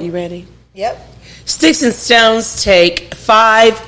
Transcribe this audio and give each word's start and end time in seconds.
You 0.00 0.10
ready? 0.10 0.46
Yep. 0.74 0.98
Sticks 1.44 1.82
and 1.82 1.94
Stones 1.94 2.62
take 2.62 3.14
five. 3.14 3.80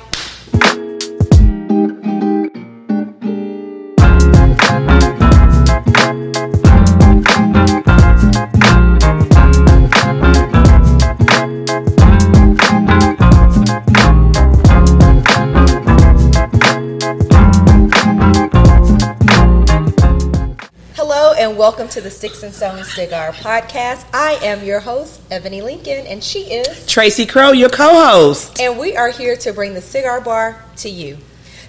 To 21.99 22.03
the 22.03 22.11
Sticks 22.11 22.43
and 22.43 22.53
Stones 22.53 22.93
Cigar 22.93 23.33
Podcast. 23.33 24.05
I 24.13 24.39
am 24.41 24.63
your 24.63 24.79
host, 24.79 25.19
Ebony 25.29 25.61
Lincoln, 25.61 26.07
and 26.07 26.23
she 26.23 26.43
is. 26.43 26.85
Tracey 26.87 27.25
Crow, 27.25 27.51
your 27.51 27.67
co-host. 27.67 28.57
And 28.57 28.79
we 28.79 28.95
are 28.95 29.09
here 29.09 29.35
to 29.35 29.51
bring 29.51 29.73
the 29.73 29.81
cigar 29.81 30.21
bar 30.21 30.63
to 30.77 30.89
you. 30.89 31.17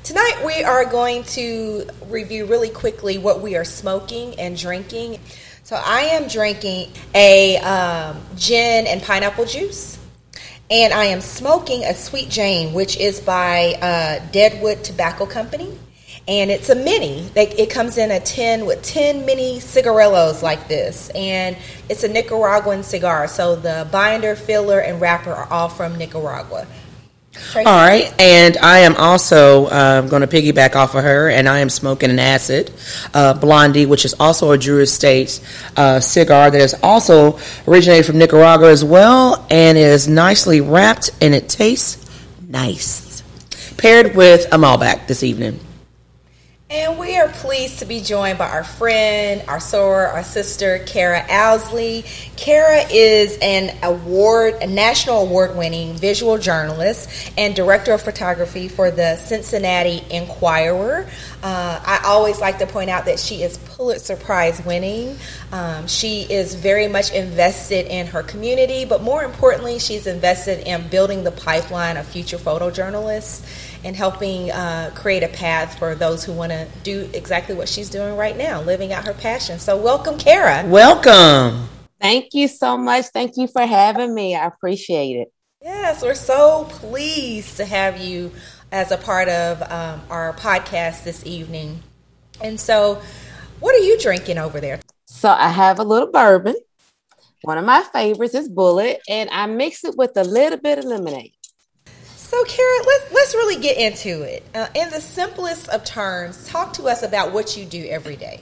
Tonight 0.05 0.41
we 0.47 0.63
are 0.63 0.85
going 0.85 1.25
to 1.25 1.85
review 2.07 2.47
really 2.47 2.69
quickly 2.69 3.19
what 3.19 3.41
we 3.41 3.57
are 3.57 3.65
smoking 3.65 4.39
and 4.39 4.57
drinking. 4.57 5.19
So 5.65 5.75
I 5.75 6.03
am 6.03 6.29
drinking 6.29 6.93
a 7.13 7.57
um, 7.57 8.21
gin 8.37 8.87
and 8.87 9.03
pineapple 9.03 9.47
juice. 9.47 9.99
And 10.71 10.95
I 10.95 11.07
am 11.07 11.23
smoking 11.23 11.83
a 11.83 11.93
Sweet 11.93 12.29
Jane, 12.29 12.73
which 12.73 12.97
is 12.99 13.19
by 13.19 13.75
uh, 13.83 14.31
Deadwood 14.31 14.85
Tobacco 14.85 15.27
Company. 15.27 15.77
And 16.29 16.51
it's 16.51 16.69
a 16.69 16.75
mini. 16.75 17.29
It 17.35 17.71
comes 17.71 17.99
in 17.99 18.11
a 18.11 18.21
tin 18.21 18.67
with 18.67 18.83
10 18.83 19.27
mini 19.27 19.59
cigarillos 19.59 20.43
like 20.43 20.69
this. 20.69 21.11
And 21.11 21.57
it's 21.89 22.05
a 22.05 22.09
Nicaraguan 22.09 22.83
cigar. 22.83 23.27
So 23.27 23.57
the 23.57 23.89
binder, 23.91 24.37
filler, 24.37 24.81
and 24.81 25.01
wrapper 25.01 25.33
are 25.33 25.51
all 25.51 25.69
from 25.69 25.97
Nicaragua. 25.97 26.67
Tracey? 27.33 27.67
All 27.67 27.77
right, 27.77 28.13
and 28.21 28.57
I 28.59 28.81
am 28.81 28.97
also 28.97 29.67
uh, 29.67 30.01
going 30.03 30.23
to 30.23 30.29
piggyback 30.29 30.75
off 30.75 30.95
of 30.95 31.05
her, 31.05 31.31
and 31.31 31.49
I 31.49 31.61
am 31.61 31.71
smoking 31.71 32.11
an 32.11 32.19
acid 32.19 32.73
uh, 33.15 33.35
blondie, 33.35 33.87
which 33.87 34.05
is 34.05 34.15
also 34.19 34.51
a 34.51 34.59
Drew 34.59 34.81
Estate 34.81 35.41
uh, 35.77 36.01
cigar 36.01 36.51
that 36.51 36.61
is 36.61 36.75
also 36.83 37.39
originated 37.69 38.07
from 38.07 38.19
Nicaragua 38.19 38.71
as 38.71 38.85
well, 38.85 39.47
and 39.49 39.79
is 39.79 40.09
nicely 40.09 40.61
wrapped, 40.61 41.11
and 41.21 41.35
it 41.35 41.49
tastes 41.49 42.05
nice. 42.49 43.23
Paired 43.77 44.17
with 44.17 44.47
a 44.53 44.57
Malbec 44.57 45.07
this 45.07 45.23
evening. 45.23 45.61
And 46.73 47.01
we 47.01 47.17
are 47.17 47.27
pleased 47.27 47.81
to 47.81 47.85
be 47.85 48.01
joined 48.01 48.39
by 48.39 48.49
our 48.49 48.63
friend, 48.63 49.43
our 49.49 49.59
soror, 49.59 50.15
our 50.15 50.23
sister, 50.23 50.79
Cara 50.87 51.27
Owsley. 51.29 52.05
Cara 52.37 52.85
is 52.89 53.37
an 53.43 53.77
award, 53.83 54.55
a 54.61 54.69
national 54.69 55.23
award-winning 55.23 55.95
visual 55.95 56.39
journalist 56.39 57.33
and 57.37 57.57
director 57.57 57.93
of 57.93 58.03
photography 58.03 58.69
for 58.69 58.93
the 58.93 59.17
Cincinnati 59.17 60.05
Enquirer. 60.11 61.11
Uh, 61.43 61.81
I 61.85 62.03
always 62.05 62.39
like 62.41 62.59
to 62.59 62.67
point 62.67 62.89
out 62.89 63.07
that 63.07 63.19
she 63.19 63.43
is 63.43 63.59
Pulitzer 63.81 64.15
Prize 64.17 64.63
winning. 64.67 65.17
Um, 65.53 65.87
she 65.87 66.25
is 66.25 66.55
very 66.55 66.87
much 66.87 67.13
invested 67.13 67.87
in 67.87 68.09
her 68.09 68.23
community, 68.23 68.85
but 68.85 69.03
more 69.03 69.25
importantly, 69.25 69.79
she's 69.79 70.07
invested 70.07 70.69
in 70.69 70.87
building 70.89 71.25
the 71.25 71.31
pipeline 71.31 71.97
of 71.97 72.07
future 72.07 72.37
photojournalists 72.37 73.43
and 73.83 73.97
helping 73.97 74.51
uh, 74.51 74.91
create 74.95 75.23
a 75.23 75.29
path 75.29 75.79
for 75.79 75.95
those 75.95 76.23
who 76.23 76.35
want 76.35 76.53
to 76.53 76.69
do 76.83 77.09
exactly 77.15 77.55
what 77.55 77.71
she's 77.71 77.89
doing 77.89 78.19
right 78.19 78.37
now, 78.37 78.61
living 78.61 78.93
out 78.93 79.07
her 79.07 79.15
passion. 79.15 79.59
So, 79.59 79.79
welcome, 79.79 80.19
Cara. 80.19 80.69
Welcome. 80.69 81.67
Thank 81.99 82.35
you 82.35 82.49
so 82.49 82.77
much. 82.77 83.07
Thank 83.07 83.39
you 83.39 83.47
for 83.47 83.65
having 83.65 84.13
me. 84.13 84.37
I 84.37 84.45
appreciate 84.45 85.17
it. 85.17 85.33
Yes, 85.63 86.03
we're 86.03 86.15
so 86.15 86.67
pleased 86.69 87.57
to 87.57 87.65
have 87.65 87.99
you 87.99 88.31
as 88.73 88.93
a 88.93 88.99
part 88.99 89.31
of 89.31 89.63
um, 89.63 90.03
our 90.11 90.35
podcast 90.35 91.03
this 91.05 91.25
evening. 91.25 91.83
And 92.43 92.61
so, 92.61 93.01
what 93.61 93.75
are 93.75 93.79
you 93.79 93.99
drinking 93.99 94.39
over 94.39 94.61
there? 94.61 94.81
So 95.07 95.29
I 95.29 95.49
have 95.49 95.79
a 95.79 95.85
little 95.85 96.11
bourbon. 96.11 96.57
One 97.43 97.59
of 97.59 97.65
my 97.65 97.83
favorites 97.83 98.35
is 98.35 98.49
Bulleit, 98.49 98.99
and 99.09 99.31
I 99.31 99.47
mix 99.47 99.85
it 99.85 99.97
with 99.97 100.17
a 100.17 100.25
little 100.25 100.59
bit 100.59 100.79
of 100.79 100.85
lemonade. 100.85 101.33
So, 102.17 102.45
Cara, 102.45 102.79
let's 102.87 103.13
let's 103.13 103.35
really 103.35 103.61
get 103.61 103.77
into 103.77 104.23
it. 104.23 104.45
Uh, 104.55 104.69
in 104.75 104.89
the 104.91 105.01
simplest 105.01 105.69
of 105.71 105.85
terms, 105.85 106.47
talk 106.47 106.73
to 106.75 106.85
us 106.85 107.03
about 107.03 107.33
what 107.33 107.57
you 107.57 107.65
do 107.65 107.87
every 107.89 108.17
day. 108.17 108.41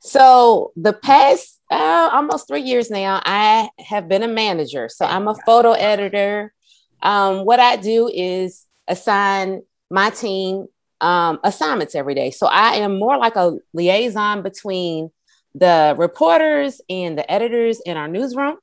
So 0.00 0.72
the 0.76 0.92
past 0.92 1.60
uh, 1.70 2.10
almost 2.12 2.46
three 2.46 2.60
years 2.60 2.90
now, 2.90 3.20
I 3.24 3.70
have 3.78 4.08
been 4.08 4.22
a 4.22 4.28
manager. 4.28 4.88
So 4.88 5.04
I'm 5.04 5.26
a 5.26 5.34
photo 5.46 5.72
editor. 5.72 6.52
Um, 7.02 7.44
what 7.44 7.60
I 7.60 7.76
do 7.76 8.08
is 8.12 8.66
assign 8.86 9.62
my 9.90 10.10
team 10.10 10.66
um, 11.00 11.38
assignments 11.44 11.94
every 11.94 12.14
day. 12.14 12.30
So 12.30 12.46
I 12.46 12.76
am 12.76 12.98
more 12.98 13.18
like 13.18 13.36
a 13.36 13.56
liaison 13.72 14.42
between 14.42 15.10
the 15.54 15.94
reporters 15.98 16.80
and 16.88 17.16
the 17.16 17.30
editors 17.30 17.80
in 17.80 17.96
our 17.96 18.08
newsroom. 18.08 18.58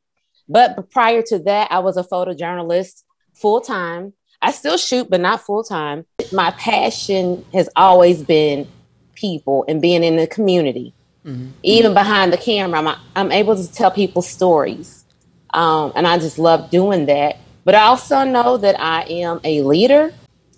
But 0.47 0.89
prior 0.91 1.21
to 1.23 1.39
that, 1.39 1.71
I 1.71 1.79
was 1.79 1.97
a 1.97 2.03
photojournalist 2.03 3.03
full 3.33 3.61
time. 3.61 4.13
I 4.41 4.51
still 4.51 4.77
shoot, 4.77 5.09
but 5.09 5.21
not 5.21 5.41
full 5.41 5.63
time. 5.63 6.05
My 6.31 6.51
passion 6.51 7.45
has 7.53 7.69
always 7.75 8.21
been 8.21 8.67
people 9.15 9.63
and 9.67 9.81
being 9.81 10.03
in 10.03 10.17
the 10.17 10.27
community. 10.27 10.93
Mm-hmm. 11.25 11.51
Even 11.63 11.93
behind 11.93 12.33
the 12.33 12.37
camera, 12.37 12.79
I'm, 12.79 12.99
I'm 13.15 13.31
able 13.31 13.55
to 13.55 13.71
tell 13.71 13.89
people 13.89 14.21
stories. 14.21 15.05
Um, 15.53 15.93
and 15.95 16.05
I 16.05 16.17
just 16.17 16.37
love 16.37 16.69
doing 16.69 17.05
that. 17.05 17.37
But 17.63 17.75
I 17.75 17.83
also 17.83 18.25
know 18.25 18.57
that 18.57 18.79
I 18.79 19.03
am 19.03 19.39
a 19.43 19.61
leader. 19.61 20.13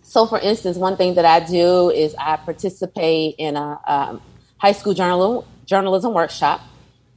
So, 0.08 0.28
for 0.28 0.40
instance, 0.40 0.78
one 0.78 0.98
thing 0.98 1.16
that 1.16 1.26
I 1.26 1.40
do 1.40 1.90
is 1.90 2.14
I 2.20 2.38
participate 2.38 3.36
in 3.40 3.56
a 3.56 3.80
um, 3.88 4.22
high 4.58 4.72
school 4.72 4.94
journal, 4.94 5.48
journalism 5.66 6.14
workshop 6.14 6.62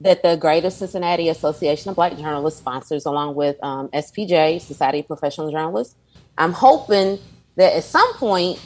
that 0.00 0.22
the 0.22 0.36
Greater 0.36 0.70
Cincinnati 0.70 1.28
Association 1.28 1.90
of 1.90 1.96
Black 1.96 2.16
Journalists 2.16 2.58
sponsors, 2.58 3.04
along 3.04 3.34
with 3.34 3.62
um, 3.62 3.88
SPJ, 3.88 4.62
Society 4.62 5.00
of 5.00 5.06
Professional 5.06 5.50
Journalists. 5.50 5.96
I'm 6.38 6.52
hoping 6.52 7.18
that 7.56 7.74
at 7.74 7.84
some 7.84 8.10
point 8.14 8.58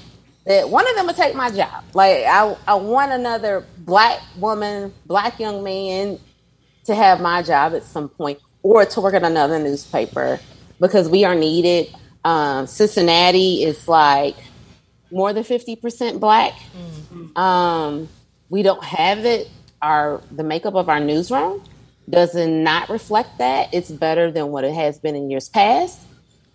that 0.47 0.71
one 0.71 0.89
of 0.89 0.95
them 0.95 1.07
will 1.07 1.15
take 1.15 1.35
my 1.35 1.51
job. 1.51 1.83
Like 1.93 2.19
I, 2.19 2.57
I 2.69 2.75
want 2.77 3.11
another 3.11 3.67
black 3.79 4.21
woman, 4.37 4.95
black 5.05 5.41
young 5.41 5.65
man 5.65 6.21
to 6.85 6.95
have 6.95 7.21
my 7.21 7.43
job 7.43 7.75
at 7.75 7.83
some 7.83 8.09
point, 8.09 8.39
or 8.63 8.87
to 8.87 9.01
work 9.01 9.15
at 9.15 9.25
another 9.25 9.59
newspaper 9.59 10.39
because 10.79 11.09
we 11.09 11.25
are 11.25 11.35
needed. 11.35 11.93
Um, 12.25 12.67
Cincinnati 12.67 13.65
is 13.65 13.89
like 13.89 14.37
more 15.11 15.33
than 15.33 15.45
fifty 15.45 15.77
percent 15.77 16.21
black. 16.21 16.53
Mm-hmm. 16.53 17.37
Um, 17.39 18.09
we 18.49 18.63
don't 18.63 18.83
have 18.85 19.25
it. 19.25 19.49
Our 19.81 20.21
the 20.31 20.45
makeup 20.45 20.75
of 20.75 20.89
our 20.89 21.01
newsroom 21.01 21.63
does 22.09 22.35
not 22.35 22.89
reflect 22.89 23.39
that. 23.39 23.73
It's 23.73 23.91
better 23.91 24.31
than 24.31 24.49
what 24.49 24.65
it 24.65 24.75
has 24.75 24.99
been 24.99 25.17
in 25.17 25.31
years 25.31 25.49
past, 25.49 26.01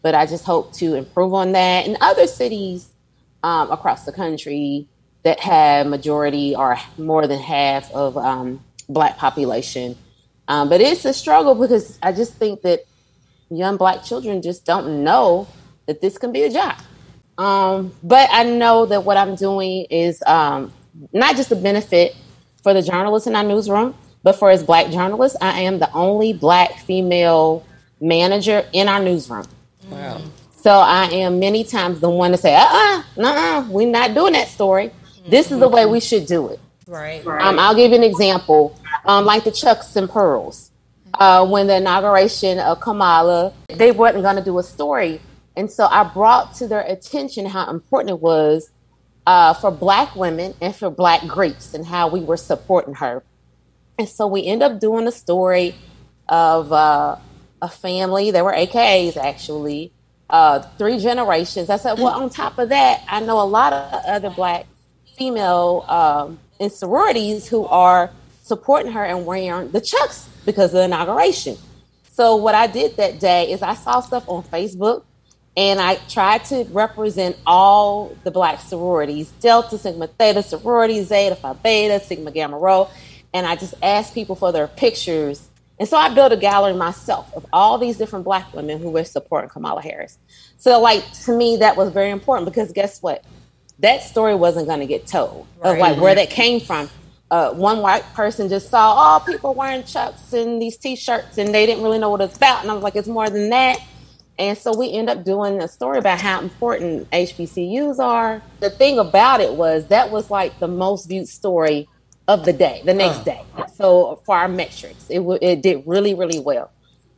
but 0.02 0.16
I 0.16 0.26
just 0.26 0.46
hope 0.46 0.74
to 0.74 0.96
improve 0.96 1.34
on 1.34 1.52
that. 1.54 1.88
In 1.88 1.98
other 2.02 2.28
cities 2.28 2.90
um, 3.44 3.72
across 3.72 4.06
the 4.06 4.12
country 4.12 4.88
that 5.24 5.40
have 5.40 5.88
majority 5.88 6.56
or 6.56 6.78
more 6.98 7.28
than 7.28 7.40
half 7.40 7.92
of 7.92 8.18
um, 8.18 8.64
black 8.88 9.18
population. 9.18 9.98
Um, 10.48 10.70
but 10.70 10.80
it's 10.80 11.04
a 11.04 11.14
struggle 11.14 11.56
because 11.56 12.00
I 12.02 12.14
just 12.14 12.34
think 12.36 12.62
that 12.62 12.86
young 13.50 13.78
black 13.78 14.04
children 14.04 14.42
just 14.42 14.66
don't 14.66 15.04
know 15.04 15.48
that 15.86 16.02
this 16.02 16.18
can 16.18 16.32
be 16.32 16.44
a 16.44 16.50
job. 16.50 16.78
Um, 17.38 17.94
but 18.04 18.30
I 18.32 18.44
know 18.44 18.86
that 18.88 19.04
what 19.04 19.18
I'm 19.18 19.36
doing 19.36 19.86
is 19.90 20.22
um, 20.26 20.74
not 21.14 21.36
just 21.36 21.52
a 21.52 21.56
benefit 21.56 22.16
for 22.64 22.74
the 22.74 22.82
journalists 22.82 23.28
in 23.28 23.36
our 23.36 23.44
newsroom, 23.44 23.96
but 24.24 24.34
for 24.34 24.50
as 24.50 24.64
black 24.64 24.90
journalists, 24.92 25.38
I 25.40 25.62
am 25.62 25.80
the 25.80 25.92
only 25.94 26.34
black 26.34 26.80
female 26.80 27.66
manager 28.02 28.66
in 28.74 28.88
our 28.88 29.02
newsroom. 29.02 29.46
Wow. 29.90 30.22
So 30.62 30.72
I 30.72 31.06
am 31.06 31.40
many 31.40 31.64
times 31.64 32.00
the 32.00 32.10
one 32.10 32.32
to 32.32 32.38
say, 32.38 32.56
uh 32.56 32.60
uh-uh, 32.60 33.04
uh, 33.18 33.68
we're 33.70 33.90
not 33.90 34.14
doing 34.14 34.34
that 34.34 34.48
story. 34.48 34.92
This 35.28 35.52
is 35.52 35.60
the 35.60 35.70
way 35.70 35.86
we 35.86 36.00
should 36.00 36.26
do 36.26 36.50
it. 36.50 36.60
Right. 36.88 37.26
Um, 37.26 37.60
I'll 37.60 37.76
give 37.76 37.92
you 37.92 37.98
an 37.98 38.04
example, 38.04 38.78
um, 39.06 39.26
like 39.26 39.44
the 39.44 39.52
Chucks 39.52 39.96
and 39.96 40.10
Pearls. 40.10 40.72
Uh, 41.20 41.48
when 41.48 41.68
the 41.68 41.76
inauguration 41.78 42.60
of 42.60 42.80
Kamala, 42.80 43.52
they 43.70 43.92
weren't 43.92 44.22
going 44.22 44.36
to 44.36 44.44
do 44.44 44.58
a 44.60 44.64
story. 44.64 45.20
And 45.56 45.72
so 45.72 45.88
I 45.88 46.04
brought 46.04 46.56
to 46.56 46.68
their 46.68 46.82
attention 46.82 47.48
how 47.48 47.70
important 47.72 48.12
it 48.12 48.22
was 48.22 48.70
uh, 49.26 49.54
for 49.56 49.72
Black 49.72 50.16
women 50.16 50.54
and 50.62 50.76
for 50.76 50.92
Black 50.92 51.28
Greeks 51.28 51.74
and 51.74 51.86
how 51.86 52.08
we 52.08 52.20
were 52.20 52.38
supporting 52.38 52.94
her. 52.96 53.24
And 53.98 54.08
so 54.08 54.28
we 54.28 54.46
end 54.46 54.62
up 54.62 54.80
doing 54.80 55.08
a 55.08 55.12
story 55.12 55.74
of 56.30 56.72
uh, 56.72 57.18
a 57.62 57.70
family, 57.70 58.32
they 58.32 58.42
were 58.42 58.54
AKAs 58.54 59.18
actually, 59.18 59.92
uh, 60.30 60.60
three 60.78 61.00
generations. 61.00 61.70
I 61.70 61.78
said, 61.78 61.98
well, 61.98 62.22
on 62.22 62.30
top 62.30 62.60
of 62.60 62.70
that, 62.70 63.04
I 63.08 63.22
know 63.22 63.42
a 63.42 63.46
lot 63.46 63.74
of 63.74 64.06
other 64.06 64.30
Black 64.30 64.68
female 65.18 65.84
um, 65.88 66.40
in 66.60 66.70
sororities 66.70 67.48
who 67.48 67.66
are 67.66 68.12
supporting 68.48 68.92
her 68.94 69.04
and 69.04 69.26
wearing 69.26 69.72
the 69.72 69.82
chucks 69.82 70.28
because 70.46 70.72
of 70.74 70.80
the 70.80 70.84
inauguration. 70.86 71.58
So 72.14 72.36
what 72.36 72.56
I 72.56 72.68
did 72.68 72.98
that 72.98 73.20
day 73.20 73.52
is 73.52 73.62
I 73.62 73.76
saw 73.76 74.00
stuff 74.02 74.28
on 74.28 74.44
Facebook 74.44 75.04
and 75.58 75.80
I 75.80 75.96
tried 75.96 76.46
to 76.46 76.66
represent 76.72 77.36
all 77.46 78.16
the 78.24 78.32
black 78.32 78.62
sororities, 78.62 79.32
Delta, 79.40 79.78
Sigma 79.78 80.08
Theta, 80.08 80.44
sorority, 80.44 81.04
Zeta, 81.04 81.36
Phi 81.36 81.54
Beta, 81.54 82.00
Sigma 82.00 82.32
Gamma 82.32 82.58
Rho. 82.58 82.90
And 83.34 83.46
I 83.46 83.56
just 83.56 83.74
asked 83.82 84.14
people 84.14 84.36
for 84.36 84.52
their 84.52 84.68
pictures. 84.68 85.50
And 85.80 85.90
so 85.90 85.98
I 85.98 86.14
built 86.14 86.32
a 86.32 86.38
gallery 86.38 86.76
myself 86.76 87.32
of 87.36 87.46
all 87.52 87.78
these 87.80 87.98
different 87.98 88.24
black 88.24 88.54
women 88.54 88.80
who 88.80 88.92
were 88.92 89.04
supporting 89.04 89.50
Kamala 89.50 89.82
Harris. 89.82 90.18
So 90.58 90.80
like 90.80 91.04
to 91.26 91.36
me, 91.36 91.58
that 91.58 91.76
was 91.76 91.92
very 91.92 92.12
important 92.12 92.46
because 92.46 92.72
guess 92.72 93.02
what? 93.02 93.24
That 93.80 94.04
story 94.04 94.36
wasn't 94.36 94.68
going 94.68 94.80
to 94.80 94.88
get 94.88 95.08
told 95.08 95.48
right. 95.64 95.74
of 95.74 95.80
like 95.80 96.00
where 96.00 96.16
that 96.16 96.30
came 96.30 96.60
from. 96.60 96.90
Uh, 97.30 97.52
one 97.52 97.80
white 97.82 98.06
person 98.14 98.48
just 98.48 98.70
saw, 98.70 98.94
oh, 98.96 99.24
people 99.26 99.54
wearing 99.54 99.84
chucks 99.84 100.32
and 100.32 100.62
these 100.62 100.78
t-shirts 100.78 101.38
and 101.38 101.54
they 101.54 101.66
didn't 101.66 101.84
really 101.84 102.00
know 102.00 102.10
what 102.10 102.22
it's 102.22 102.38
about. 102.38 102.62
And 102.62 102.72
I 102.72 102.74
was 102.74 102.84
like, 102.84 102.96
it's 102.96 103.08
more 103.08 103.30
than 103.30 103.50
that 103.50 103.80
and 104.40 104.58
so 104.58 104.76
we 104.76 104.92
end 104.92 105.10
up 105.10 105.24
doing 105.24 105.62
a 105.62 105.68
story 105.68 105.98
about 105.98 106.22
how 106.22 106.42
important 106.42 107.10
HBCUs 107.12 108.00
are. 108.00 108.42
The 108.60 108.70
thing 108.70 109.00
about 109.00 109.42
it 109.42 109.54
was 109.54 109.88
that 109.88 110.12
was 110.12 110.30
like 110.30 110.60
the 110.60 110.68
most 110.68 111.08
viewed 111.08 111.28
story 111.28 111.88
of 112.28 112.46
the 112.46 112.54
day, 112.54 112.82
the 112.86 112.94
next 112.94 113.24
day. 113.24 113.42
So 113.74 114.22
for 114.26 114.36
our 114.36 114.48
metrics, 114.48 115.10
it 115.10 115.20
w- 115.20 115.40
it 115.42 115.62
did 115.62 115.84
really 115.86 116.14
really 116.14 116.40
well. 116.40 116.72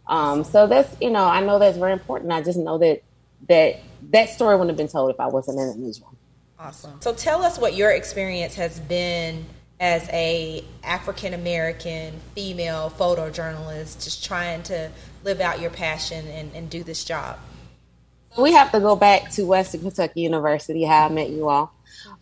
Um, 0.07 0.43
so 0.43 0.67
that's 0.67 0.95
you 1.01 1.09
know 1.09 1.25
I 1.25 1.41
know 1.41 1.59
that's 1.59 1.77
very 1.77 1.93
important. 1.93 2.31
I 2.31 2.41
just 2.41 2.57
know 2.57 2.77
that 2.77 3.01
that 3.49 3.81
that 4.11 4.29
story 4.29 4.55
wouldn't 4.55 4.69
have 4.69 4.77
been 4.77 4.87
told 4.87 5.11
if 5.11 5.19
I 5.19 5.27
wasn't 5.27 5.59
in 5.59 5.67
the 5.67 5.75
newsroom. 5.75 6.15
Awesome. 6.57 7.01
So 7.01 7.13
tell 7.13 7.41
us 7.41 7.57
what 7.57 7.75
your 7.75 7.91
experience 7.91 8.55
has 8.55 8.79
been 8.81 9.45
as 9.79 10.09
a 10.09 10.63
African 10.83 11.33
American 11.33 12.19
female 12.35 12.93
photojournalist, 12.97 14.03
just 14.03 14.25
trying 14.25 14.63
to 14.63 14.91
live 15.23 15.39
out 15.39 15.61
your 15.61 15.71
passion 15.71 16.27
and, 16.27 16.53
and 16.53 16.69
do 16.69 16.83
this 16.83 17.03
job? 17.03 17.39
We 18.37 18.53
have 18.53 18.71
to 18.71 18.79
go 18.79 18.95
back 18.95 19.31
to 19.31 19.45
Western 19.45 19.81
Kentucky 19.81 20.21
University, 20.21 20.83
how 20.83 21.07
I 21.07 21.09
met 21.09 21.29
you 21.29 21.49
all. 21.49 21.73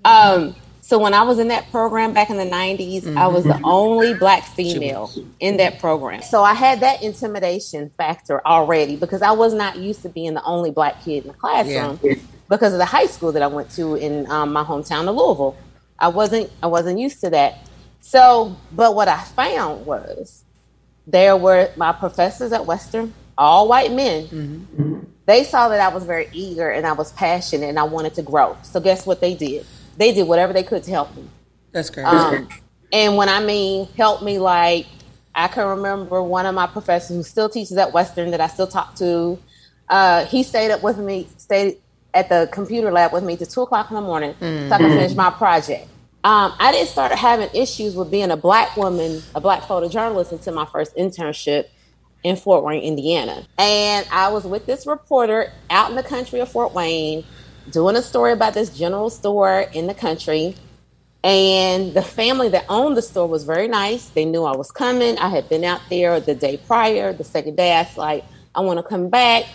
Um, 0.06 0.56
so 0.88 0.98
when 1.00 1.14
I 1.14 1.24
was 1.24 1.38
in 1.38 1.50
that 1.50 1.70
program 1.70 2.14
back 2.14 2.30
in 2.30 2.38
the 2.38 2.46
90s, 2.46 3.02
mm-hmm. 3.02 3.18
I 3.18 3.28
was 3.28 3.44
the 3.44 3.60
only 3.66 4.14
black 4.14 4.46
female 4.46 5.12
in 5.42 5.58
that 5.58 5.80
program. 5.80 6.22
So 6.22 6.44
I 6.44 6.54
had 6.54 6.80
that 6.80 7.04
intimidation 7.04 7.92
factor 7.98 8.46
already 8.48 8.96
because 8.96 9.22
I 9.22 9.32
was 9.32 9.54
not 9.54 9.78
used 9.78 10.04
to 10.04 10.10
being 10.10 10.34
the 10.34 10.44
only 10.44 10.72
black 10.72 11.04
kid 11.04 11.26
in 11.26 11.28
the 11.28 11.34
classroom 11.34 12.00
yeah. 12.02 12.14
because 12.48 12.72
of 12.72 12.80
the 12.80 12.86
high 12.86 13.08
school 13.08 13.34
that 13.34 13.42
I 13.42 13.48
went 13.48 13.70
to 13.72 13.96
in 13.96 14.32
um, 14.32 14.54
my 14.54 14.64
hometown 14.64 15.10
of 15.10 15.16
Louisville. 15.18 15.58
I 16.00 16.10
wasn't 16.10 16.52
I 16.62 16.68
wasn't 16.68 17.00
used 17.00 17.22
to 17.22 17.30
that. 17.32 17.68
So, 18.02 18.56
but 18.72 18.96
what 18.96 19.08
I 19.08 19.22
found 19.24 19.86
was 19.86 20.44
there 21.06 21.36
were 21.36 21.72
my 21.76 21.92
professors 21.92 22.52
at 22.52 22.66
Western, 22.66 23.14
all 23.38 23.68
white 23.68 23.92
men. 23.92 24.28
Mm-hmm. 24.28 25.00
They 25.26 25.44
saw 25.44 25.68
that 25.70 25.80
I 25.80 25.94
was 25.94 26.06
very 26.06 26.30
eager 26.32 26.70
and 26.70 26.88
I 26.88 26.94
was 26.94 27.12
passionate 27.14 27.68
and 27.68 27.78
I 27.78 27.84
wanted 27.84 28.14
to 28.16 28.22
grow. 28.22 28.56
So 28.64 28.80
guess 28.80 29.06
what 29.06 29.20
they 29.20 29.34
did? 29.34 29.66
They 29.98 30.14
did 30.14 30.28
whatever 30.28 30.54
they 30.54 30.64
could 30.64 30.84
to 30.84 30.92
help 30.92 31.16
me. 31.16 31.28
That's 31.72 31.90
great. 31.90 32.06
Um, 32.06 32.48
and 32.94 33.18
when 33.18 33.28
I 33.28 33.44
mean 33.44 33.90
help 33.98 34.24
me, 34.24 34.40
like 34.40 34.86
I 35.36 35.48
can 35.48 35.68
remember 35.68 36.24
one 36.24 36.46
of 36.46 36.56
my 36.56 36.68
professors 36.68 37.16
who 37.16 37.24
still 37.24 37.50
teaches 37.50 37.78
at 37.78 37.94
Western 37.94 38.32
that 38.32 38.42
I 38.42 38.48
still 38.48 38.68
talk 38.68 38.96
to. 38.96 39.38
Uh, 39.90 40.26
he 40.26 40.44
stayed 40.44 40.72
up 40.72 40.84
with 40.84 40.98
me, 40.98 41.28
stayed 41.38 41.78
at 42.18 42.30
the 42.30 42.50
computer 42.52 42.92
lab 42.92 43.14
with 43.14 43.24
me 43.24 43.38
to 43.38 43.46
two 43.46 43.62
o'clock 43.62 43.92
in 43.92 43.96
the 43.96 44.02
morning 44.02 44.34
mm-hmm. 44.34 44.70
so 44.70 44.76
I 44.76 44.78
could 44.80 44.90
finish 44.90 45.16
my 45.16 45.30
project. 45.30 45.88
Um, 46.24 46.52
I 46.60 46.72
didn't 46.72 46.90
start 46.90 47.12
having 47.12 47.50
issues 47.54 47.96
with 47.96 48.10
being 48.10 48.32
a 48.32 48.38
black 48.38 48.76
woman, 48.76 49.22
a 49.36 49.40
black 49.40 49.62
photojournalist 49.64 50.32
until 50.32 50.56
my 50.56 50.66
first 50.66 50.96
internship 50.96 51.68
in 52.24 52.36
Fort 52.36 52.64
Wayne, 52.64 52.82
Indiana. 52.82 53.46
And 53.60 54.06
I 54.12 54.30
was 54.30 54.46
with 54.46 54.66
this 54.66 54.88
reporter 54.88 55.54
out 55.70 55.92
in 55.92 55.96
the 55.96 56.04
country 56.04 56.40
of 56.40 56.50
Fort 56.50 56.74
Wayne 56.74 57.24
doing 57.70 57.96
a 57.96 58.02
story 58.02 58.32
about 58.34 58.56
this 58.56 58.76
general 58.76 59.12
store 59.12 59.68
in 59.74 59.86
the 59.86 59.94
country. 59.94 60.56
And 61.24 61.94
the 61.94 62.02
family 62.02 62.50
that 62.50 62.66
owned 62.68 62.98
the 62.98 63.02
store 63.02 63.28
was 63.28 63.44
very 63.44 63.68
nice. 63.68 64.10
They 64.10 64.26
knew 64.26 64.44
I 64.44 64.56
was 64.56 64.72
coming. 64.72 65.18
I 65.20 65.30
had 65.30 65.48
been 65.50 65.64
out 65.64 65.82
there 65.90 66.20
the 66.20 66.34
day 66.34 66.58
prior. 66.58 67.14
The 67.14 67.24
second 67.24 67.58
day, 67.58 67.74
I 67.74 67.84
was 67.84 67.96
like, 67.96 68.26
I 68.56 68.62
want 68.62 68.80
to 68.80 68.84
come 68.84 69.10
back 69.10 69.46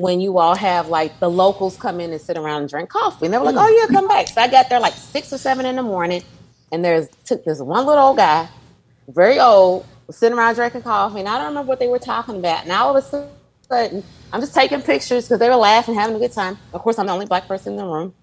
when 0.00 0.20
you 0.20 0.38
all 0.38 0.54
have 0.54 0.88
like 0.88 1.20
the 1.20 1.28
locals 1.28 1.76
come 1.76 2.00
in 2.00 2.10
and 2.10 2.20
sit 2.20 2.38
around 2.38 2.62
and 2.62 2.70
drink 2.70 2.88
coffee. 2.88 3.26
And 3.26 3.34
they 3.34 3.38
were 3.38 3.44
like, 3.44 3.54
mm. 3.54 3.64
oh, 3.64 3.68
yeah, 3.68 3.86
come 3.94 4.08
back. 4.08 4.28
So 4.28 4.40
I 4.40 4.48
got 4.48 4.68
there 4.68 4.80
like 4.80 4.94
six 4.94 5.32
or 5.32 5.38
seven 5.38 5.66
in 5.66 5.76
the 5.76 5.82
morning. 5.82 6.22
And 6.72 6.84
there's 6.84 7.08
took 7.24 7.44
this 7.44 7.60
one 7.60 7.84
little 7.84 8.04
old 8.04 8.16
guy, 8.16 8.48
very 9.08 9.38
old, 9.38 9.86
sitting 10.10 10.38
around 10.38 10.54
drinking 10.54 10.82
coffee. 10.82 11.20
And 11.20 11.28
I 11.28 11.36
don't 11.36 11.48
remember 11.48 11.68
what 11.68 11.80
they 11.80 11.88
were 11.88 11.98
talking 11.98 12.36
about. 12.36 12.62
And 12.62 12.72
all 12.72 12.96
of 12.96 13.04
a 13.04 13.28
sudden, 13.68 14.02
I'm 14.32 14.40
just 14.40 14.54
taking 14.54 14.80
pictures 14.80 15.26
because 15.26 15.38
they 15.38 15.48
were 15.48 15.56
laughing, 15.56 15.94
having 15.94 16.16
a 16.16 16.18
good 16.18 16.32
time. 16.32 16.56
Of 16.72 16.80
course, 16.80 16.98
I'm 16.98 17.06
the 17.06 17.12
only 17.12 17.26
black 17.26 17.46
person 17.46 17.74
in 17.74 17.78
the 17.78 17.84
room. 17.84 18.14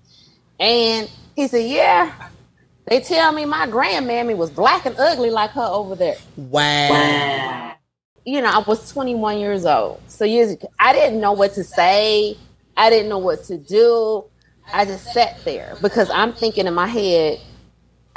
And 0.60 1.10
he 1.36 1.48
said, 1.48 1.70
yeah, 1.70 2.30
they 2.86 3.02
tell 3.02 3.32
me 3.32 3.46
my 3.46 3.68
grandmammy 3.68 4.36
was 4.36 4.50
black 4.50 4.86
and 4.86 4.96
ugly 4.98 5.30
like 5.30 5.52
her 5.52 5.62
over 5.62 5.96
there. 5.96 6.16
Wow. 6.38 6.90
wow 6.90 7.77
you 8.28 8.42
know, 8.42 8.50
I 8.50 8.60
was 8.60 8.92
21 8.92 9.40
years 9.40 9.66
old. 9.66 10.02
So 10.10 10.26
years, 10.26 10.58
I 10.78 10.92
didn't 10.92 11.22
know 11.22 11.32
what 11.32 11.54
to 11.54 11.64
say. 11.64 12.38
I 12.76 12.90
didn't 12.90 13.08
know 13.08 13.20
what 13.20 13.46
to 13.46 13.58
do. 13.58 14.26
I 14.74 14.84
just 14.84 15.14
sat 15.14 15.40
there 15.46 15.78
because 15.82 16.10
I'm 16.10 16.34
thinking 16.34 16.68
in 16.68 16.74
my 16.74 16.88
head, 16.88 17.40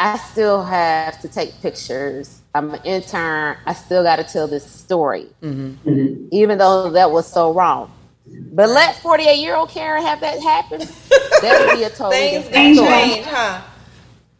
I 0.01 0.19
still 0.19 0.65
have 0.65 1.21
to 1.21 1.29
take 1.29 1.55
pictures. 1.63 2.43
I'm 2.57 2.75
an 2.75 2.83
intern. 2.83 3.57
I 3.65 3.73
still 3.73 4.03
got 4.03 4.17
to 4.17 4.25
tell 4.25 4.49
this 4.49 4.69
story, 4.69 5.29
mm-hmm. 5.43 6.27
even 6.33 6.59
though 6.59 6.91
that 6.91 7.13
was 7.13 7.33
so 7.33 7.53
wrong. 7.53 7.93
But 8.27 8.69
let 8.69 8.97
48 8.97 9.35
year 9.37 9.55
old 9.55 9.69
Karen 9.69 10.03
have 10.03 10.19
that 10.23 10.41
happen. 10.43 10.81
that 10.81 11.67
would 11.67 11.77
be 11.77 11.85
a 11.85 11.91
totally 11.91 12.31
different 12.33 12.77
story. 12.77 12.91
Change, 12.91 13.27
huh? 13.27 13.63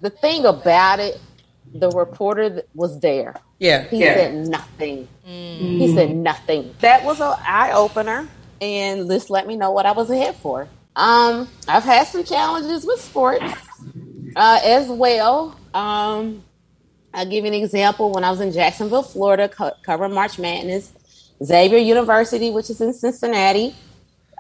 The 0.01 0.11
thing 0.11 0.47
about 0.47 0.99
it, 0.99 1.21
the 1.73 1.91
reporter 1.91 2.65
was 2.75 2.99
there. 2.99 3.37
Yeah. 3.61 3.85
He 3.85 3.99
yeah. 3.99 4.15
said 4.15 4.49
nothing. 4.49 5.09
Mm. 5.29 5.79
He 5.79 5.95
said 5.95 6.17
nothing. 6.17 6.75
That 6.81 7.05
was 7.05 7.21
an 7.21 7.35
eye 7.47 7.73
opener, 7.73 8.27
and 8.61 9.09
this 9.09 9.31
let 9.31 9.47
me 9.47 9.55
know 9.55 9.71
what 9.71 9.87
I 9.87 9.93
was 9.93 10.11
ahead 10.11 10.35
for. 10.37 10.67
Um, 10.97 11.47
I've 11.69 11.85
had 11.85 12.09
some 12.09 12.25
challenges 12.25 12.85
with 12.85 13.01
sports 13.01 13.55
uh, 14.35 14.61
as 14.65 14.89
well. 14.89 15.57
Um, 15.73 16.43
I'll 17.13 17.27
give 17.27 17.45
you 17.45 17.51
an 17.51 17.55
example. 17.55 18.11
When 18.13 18.25
I 18.25 18.31
was 18.31 18.41
in 18.41 18.51
Jacksonville, 18.51 19.03
Florida, 19.03 19.49
co- 19.49 19.73
covering 19.83 20.15
March 20.15 20.39
Madness, 20.39 20.93
Xavier 21.45 21.79
University, 21.79 22.51
which 22.51 22.71
is 22.71 22.81
in 22.81 22.95
Cincinnati, 22.95 23.75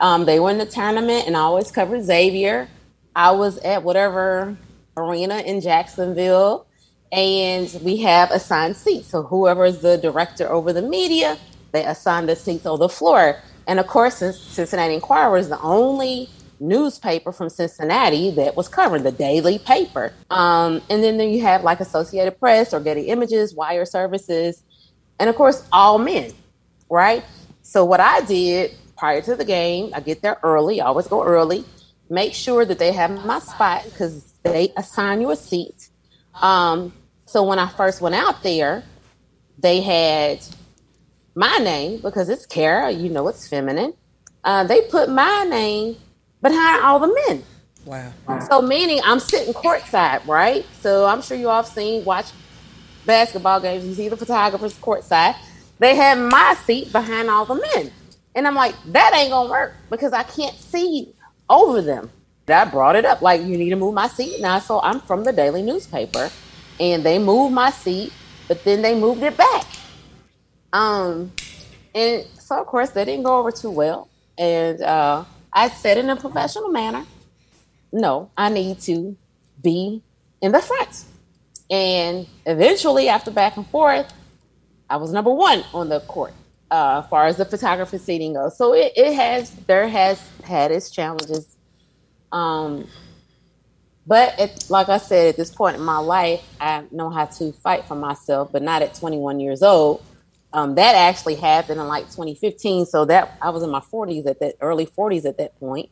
um, 0.00 0.24
they 0.24 0.40
were 0.40 0.50
in 0.50 0.58
the 0.58 0.66
tournament, 0.66 1.26
and 1.26 1.36
I 1.36 1.40
always 1.40 1.70
covered 1.70 2.02
Xavier. 2.02 2.68
I 3.14 3.32
was 3.32 3.58
at 3.58 3.82
whatever 3.82 4.56
arena 4.96 5.38
in 5.38 5.60
Jacksonville 5.60 6.66
and 7.12 7.80
we 7.82 7.96
have 7.98 8.30
assigned 8.30 8.76
seats. 8.76 9.08
So 9.08 9.22
whoever 9.22 9.64
is 9.64 9.80
the 9.80 9.96
director 9.98 10.48
over 10.48 10.72
the 10.72 10.82
media, 10.82 11.38
they 11.72 11.84
assign 11.84 12.26
the 12.26 12.36
seats 12.36 12.66
on 12.66 12.78
the 12.78 12.88
floor. 12.88 13.36
And 13.66 13.78
of 13.78 13.86
course, 13.86 14.16
Cincinnati 14.16 14.94
Enquirer 14.94 15.38
is 15.38 15.48
the 15.48 15.60
only 15.60 16.28
newspaper 16.60 17.32
from 17.32 17.48
Cincinnati 17.48 18.30
that 18.32 18.54
was 18.54 18.68
covered, 18.68 19.02
the 19.02 19.12
daily 19.12 19.58
paper. 19.58 20.12
Um, 20.30 20.82
and 20.90 21.02
then, 21.02 21.16
then 21.16 21.30
you 21.30 21.42
have 21.42 21.64
like 21.64 21.80
Associated 21.80 22.38
Press 22.38 22.74
or 22.74 22.80
Getty 22.80 23.02
Images, 23.02 23.54
Wire 23.54 23.86
Services, 23.86 24.62
and 25.18 25.28
of 25.28 25.36
course, 25.36 25.66
all 25.72 25.98
men, 25.98 26.32
right? 26.88 27.24
So 27.62 27.84
what 27.84 28.00
I 28.00 28.20
did 28.22 28.74
prior 28.96 29.22
to 29.22 29.36
the 29.36 29.44
game, 29.44 29.90
I 29.94 30.00
get 30.00 30.22
there 30.22 30.38
early, 30.42 30.80
I 30.80 30.86
always 30.86 31.06
go 31.06 31.22
early, 31.22 31.64
make 32.08 32.34
sure 32.34 32.64
that 32.64 32.78
they 32.78 32.92
have 32.92 33.24
my 33.24 33.38
spot 33.38 33.84
because 33.84 34.32
they 34.42 34.72
assign 34.76 35.20
you 35.20 35.30
a 35.30 35.36
seat. 35.36 35.88
Um, 36.34 36.92
so 37.30 37.44
when 37.44 37.60
I 37.60 37.68
first 37.68 38.00
went 38.00 38.16
out 38.16 38.42
there, 38.42 38.82
they 39.56 39.80
had 39.80 40.40
my 41.36 41.58
name 41.58 42.00
because 42.00 42.28
it's 42.28 42.44
Kara, 42.44 42.90
you 42.90 43.08
know 43.08 43.28
it's 43.28 43.46
feminine. 43.46 43.94
Uh, 44.42 44.64
they 44.64 44.80
put 44.82 45.08
my 45.08 45.44
name 45.44 45.96
behind 46.42 46.82
all 46.82 46.98
the 46.98 47.14
men. 47.28 47.44
Wow. 47.84 48.12
So 48.50 48.60
meaning 48.60 49.00
I'm 49.04 49.20
sitting 49.20 49.54
courtside, 49.54 50.26
right? 50.26 50.66
So 50.80 51.06
I'm 51.06 51.22
sure 51.22 51.36
you 51.36 51.48
all 51.48 51.62
have 51.62 51.72
seen 51.72 52.04
watch 52.04 52.26
basketball 53.06 53.60
games. 53.60 53.86
You 53.86 53.94
see 53.94 54.08
the 54.08 54.16
photographers 54.16 54.74
courtside. 54.78 55.36
They 55.78 55.94
had 55.94 56.18
my 56.18 56.56
seat 56.66 56.90
behind 56.90 57.30
all 57.30 57.44
the 57.44 57.54
men. 57.54 57.92
And 58.34 58.44
I'm 58.48 58.56
like, 58.56 58.74
that 58.86 59.14
ain't 59.14 59.30
gonna 59.30 59.48
work 59.48 59.74
because 59.88 60.12
I 60.12 60.24
can't 60.24 60.56
see 60.56 61.14
over 61.48 61.80
them. 61.80 62.10
I 62.48 62.64
brought 62.64 62.96
it 62.96 63.04
up, 63.04 63.22
like 63.22 63.40
you 63.42 63.56
need 63.56 63.70
to 63.70 63.76
move 63.76 63.94
my 63.94 64.08
seat 64.08 64.40
now. 64.40 64.58
So 64.58 64.80
I'm 64.80 64.98
from 64.98 65.22
the 65.22 65.32
daily 65.32 65.62
newspaper 65.62 66.28
and 66.80 67.04
they 67.04 67.18
moved 67.20 67.54
my 67.54 67.70
seat, 67.70 68.12
but 68.48 68.64
then 68.64 68.82
they 68.82 68.98
moved 68.98 69.22
it 69.22 69.36
back. 69.36 69.66
Um, 70.72 71.32
and 71.94 72.24
so 72.38 72.60
of 72.60 72.66
course 72.66 72.90
that 72.90 73.04
didn't 73.04 73.24
go 73.24 73.38
over 73.38 73.52
too 73.52 73.70
well. 73.70 74.08
And 74.38 74.82
uh, 74.82 75.24
I 75.52 75.68
said 75.70 75.98
in 75.98 76.10
a 76.10 76.16
professional 76.16 76.70
manner, 76.70 77.04
no, 77.92 78.30
I 78.36 78.48
need 78.50 78.80
to 78.82 79.16
be 79.62 80.02
in 80.40 80.52
the 80.52 80.60
front. 80.60 81.04
And 81.70 82.26
eventually, 82.46 83.08
after 83.08 83.30
back 83.30 83.56
and 83.56 83.66
forth, 83.68 84.12
I 84.88 84.96
was 84.96 85.12
number 85.12 85.32
one 85.32 85.64
on 85.74 85.88
the 85.88 86.00
court. 86.00 86.34
uh, 86.70 87.02
as 87.04 87.10
far 87.10 87.26
as 87.26 87.36
the 87.36 87.44
photography 87.44 87.98
seating 87.98 88.34
goes. 88.34 88.56
So 88.56 88.74
it, 88.74 88.92
it 88.96 89.14
has 89.14 89.50
there 89.66 89.88
has 89.88 90.20
had 90.44 90.70
its 90.70 90.90
challenges. 90.90 91.56
Um, 92.32 92.88
but 94.06 94.38
it, 94.38 94.66
like 94.68 94.88
I 94.88 94.98
said, 94.98 95.28
at 95.28 95.36
this 95.36 95.50
point 95.50 95.76
in 95.76 95.82
my 95.82 95.98
life, 95.98 96.42
I 96.60 96.84
know 96.90 97.10
how 97.10 97.26
to 97.26 97.52
fight 97.52 97.84
for 97.84 97.94
myself, 97.94 98.50
but 98.52 98.62
not 98.62 98.82
at 98.82 98.94
21 98.94 99.40
years 99.40 99.62
old. 99.62 100.02
Um, 100.52 100.74
that 100.74 100.96
actually 100.96 101.36
happened 101.36 101.80
in 101.80 101.86
like 101.86 102.04
2015. 102.06 102.86
So 102.86 103.04
that 103.04 103.36
I 103.40 103.50
was 103.50 103.62
in 103.62 103.70
my 103.70 103.80
40s 103.80 104.26
at 104.26 104.40
that 104.40 104.56
early 104.60 104.86
40s 104.86 105.24
at 105.24 105.38
that 105.38 105.58
point. 105.60 105.90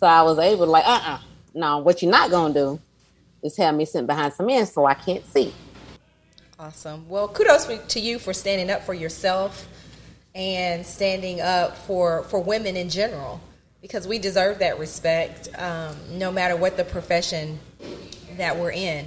So 0.00 0.06
I 0.06 0.22
was 0.22 0.38
able 0.38 0.64
to 0.64 0.70
like, 0.70 0.86
uh, 0.86 1.00
uh 1.04 1.18
no, 1.54 1.78
what 1.78 2.02
you're 2.02 2.10
not 2.10 2.30
gonna 2.30 2.52
do 2.52 2.80
is 3.42 3.56
have 3.58 3.74
me 3.74 3.84
sitting 3.84 4.06
behind 4.06 4.32
some 4.34 4.46
men 4.46 4.66
so 4.66 4.84
I 4.84 4.94
can't 4.94 5.24
see. 5.26 5.54
Awesome. 6.58 7.08
Well, 7.08 7.28
kudos 7.28 7.66
to 7.66 8.00
you 8.00 8.18
for 8.18 8.32
standing 8.32 8.70
up 8.70 8.82
for 8.82 8.94
yourself 8.94 9.68
and 10.34 10.84
standing 10.84 11.40
up 11.40 11.76
for 11.76 12.24
for 12.24 12.40
women 12.40 12.76
in 12.76 12.88
general 12.88 13.40
because 13.84 14.08
we 14.08 14.18
deserve 14.18 14.60
that 14.60 14.78
respect 14.78 15.46
um, 15.58 15.94
no 16.12 16.32
matter 16.32 16.56
what 16.56 16.74
the 16.78 16.84
profession 16.84 17.58
that 18.38 18.56
we're 18.56 18.72
in. 18.72 19.04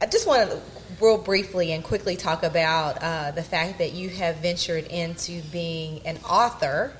I 0.00 0.06
just 0.06 0.28
want 0.28 0.48
to 0.48 0.60
real 1.00 1.18
briefly 1.18 1.72
and 1.72 1.82
quickly 1.82 2.14
talk 2.14 2.44
about 2.44 3.02
uh, 3.02 3.32
the 3.32 3.42
fact 3.42 3.78
that 3.78 3.94
you 3.94 4.08
have 4.10 4.36
ventured 4.36 4.86
into 4.86 5.42
being 5.50 6.06
an 6.06 6.18
author. 6.18 6.92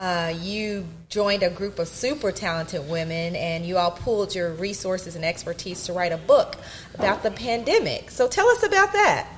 Uh, 0.00 0.32
you 0.40 0.86
joined 1.10 1.42
a 1.42 1.50
group 1.50 1.78
of 1.78 1.86
super 1.86 2.32
talented 2.32 2.88
women 2.88 3.36
and 3.36 3.66
you 3.66 3.76
all 3.76 3.90
pulled 3.90 4.34
your 4.34 4.54
resources 4.54 5.16
and 5.16 5.26
expertise 5.26 5.84
to 5.84 5.92
write 5.92 6.12
a 6.12 6.16
book 6.16 6.56
about 6.94 7.22
the 7.22 7.30
pandemic. 7.30 8.10
So 8.10 8.26
tell 8.26 8.48
us 8.48 8.62
about 8.62 8.94
that. 8.94 9.28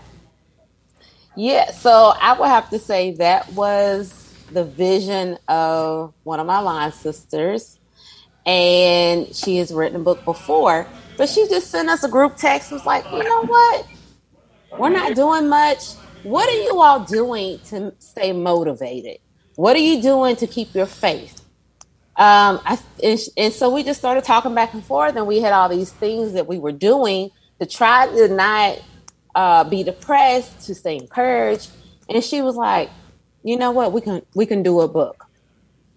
Yeah, 1.34 1.72
so 1.72 2.12
I 2.16 2.38
would 2.38 2.48
have 2.48 2.70
to 2.70 2.78
say 2.78 3.14
that 3.14 3.52
was 3.52 4.19
the 4.52 4.64
vision 4.64 5.38
of 5.48 6.14
one 6.24 6.40
of 6.40 6.46
my 6.46 6.60
line 6.60 6.92
sisters. 6.92 7.78
And 8.46 9.34
she 9.34 9.58
has 9.58 9.72
written 9.72 10.00
a 10.00 10.02
book 10.02 10.24
before, 10.24 10.86
but 11.16 11.28
she 11.28 11.46
just 11.48 11.70
sent 11.70 11.88
us 11.88 12.04
a 12.04 12.08
group 12.08 12.36
text 12.36 12.72
was 12.72 12.86
like, 12.86 13.04
you 13.12 13.22
know 13.22 13.44
what? 13.44 13.86
We're 14.78 14.88
not 14.88 15.14
doing 15.14 15.48
much. 15.48 15.92
What 16.22 16.48
are 16.48 16.62
you 16.62 16.80
all 16.80 17.00
doing 17.00 17.58
to 17.66 17.92
stay 17.98 18.32
motivated? 18.32 19.18
What 19.56 19.76
are 19.76 19.80
you 19.80 20.00
doing 20.00 20.36
to 20.36 20.46
keep 20.46 20.74
your 20.74 20.86
faith? 20.86 21.40
Um, 22.16 22.60
I, 22.64 22.78
and, 23.02 23.20
and 23.36 23.52
so 23.52 23.70
we 23.70 23.82
just 23.82 23.98
started 23.98 24.24
talking 24.24 24.54
back 24.54 24.74
and 24.74 24.84
forth, 24.84 25.16
and 25.16 25.26
we 25.26 25.40
had 25.40 25.52
all 25.52 25.68
these 25.68 25.90
things 25.90 26.32
that 26.34 26.46
we 26.46 26.58
were 26.58 26.72
doing 26.72 27.30
to 27.58 27.66
try 27.66 28.06
to 28.06 28.28
not 28.28 28.80
uh, 29.34 29.64
be 29.64 29.82
depressed, 29.82 30.66
to 30.66 30.74
stay 30.74 30.96
encouraged. 30.96 31.70
And 32.08 32.22
she 32.22 32.42
was 32.42 32.56
like, 32.56 32.90
you 33.42 33.56
know 33.56 33.70
what, 33.70 33.92
we 33.92 34.00
can 34.00 34.22
we 34.34 34.46
can 34.46 34.62
do 34.62 34.80
a 34.80 34.88
book. 34.88 35.26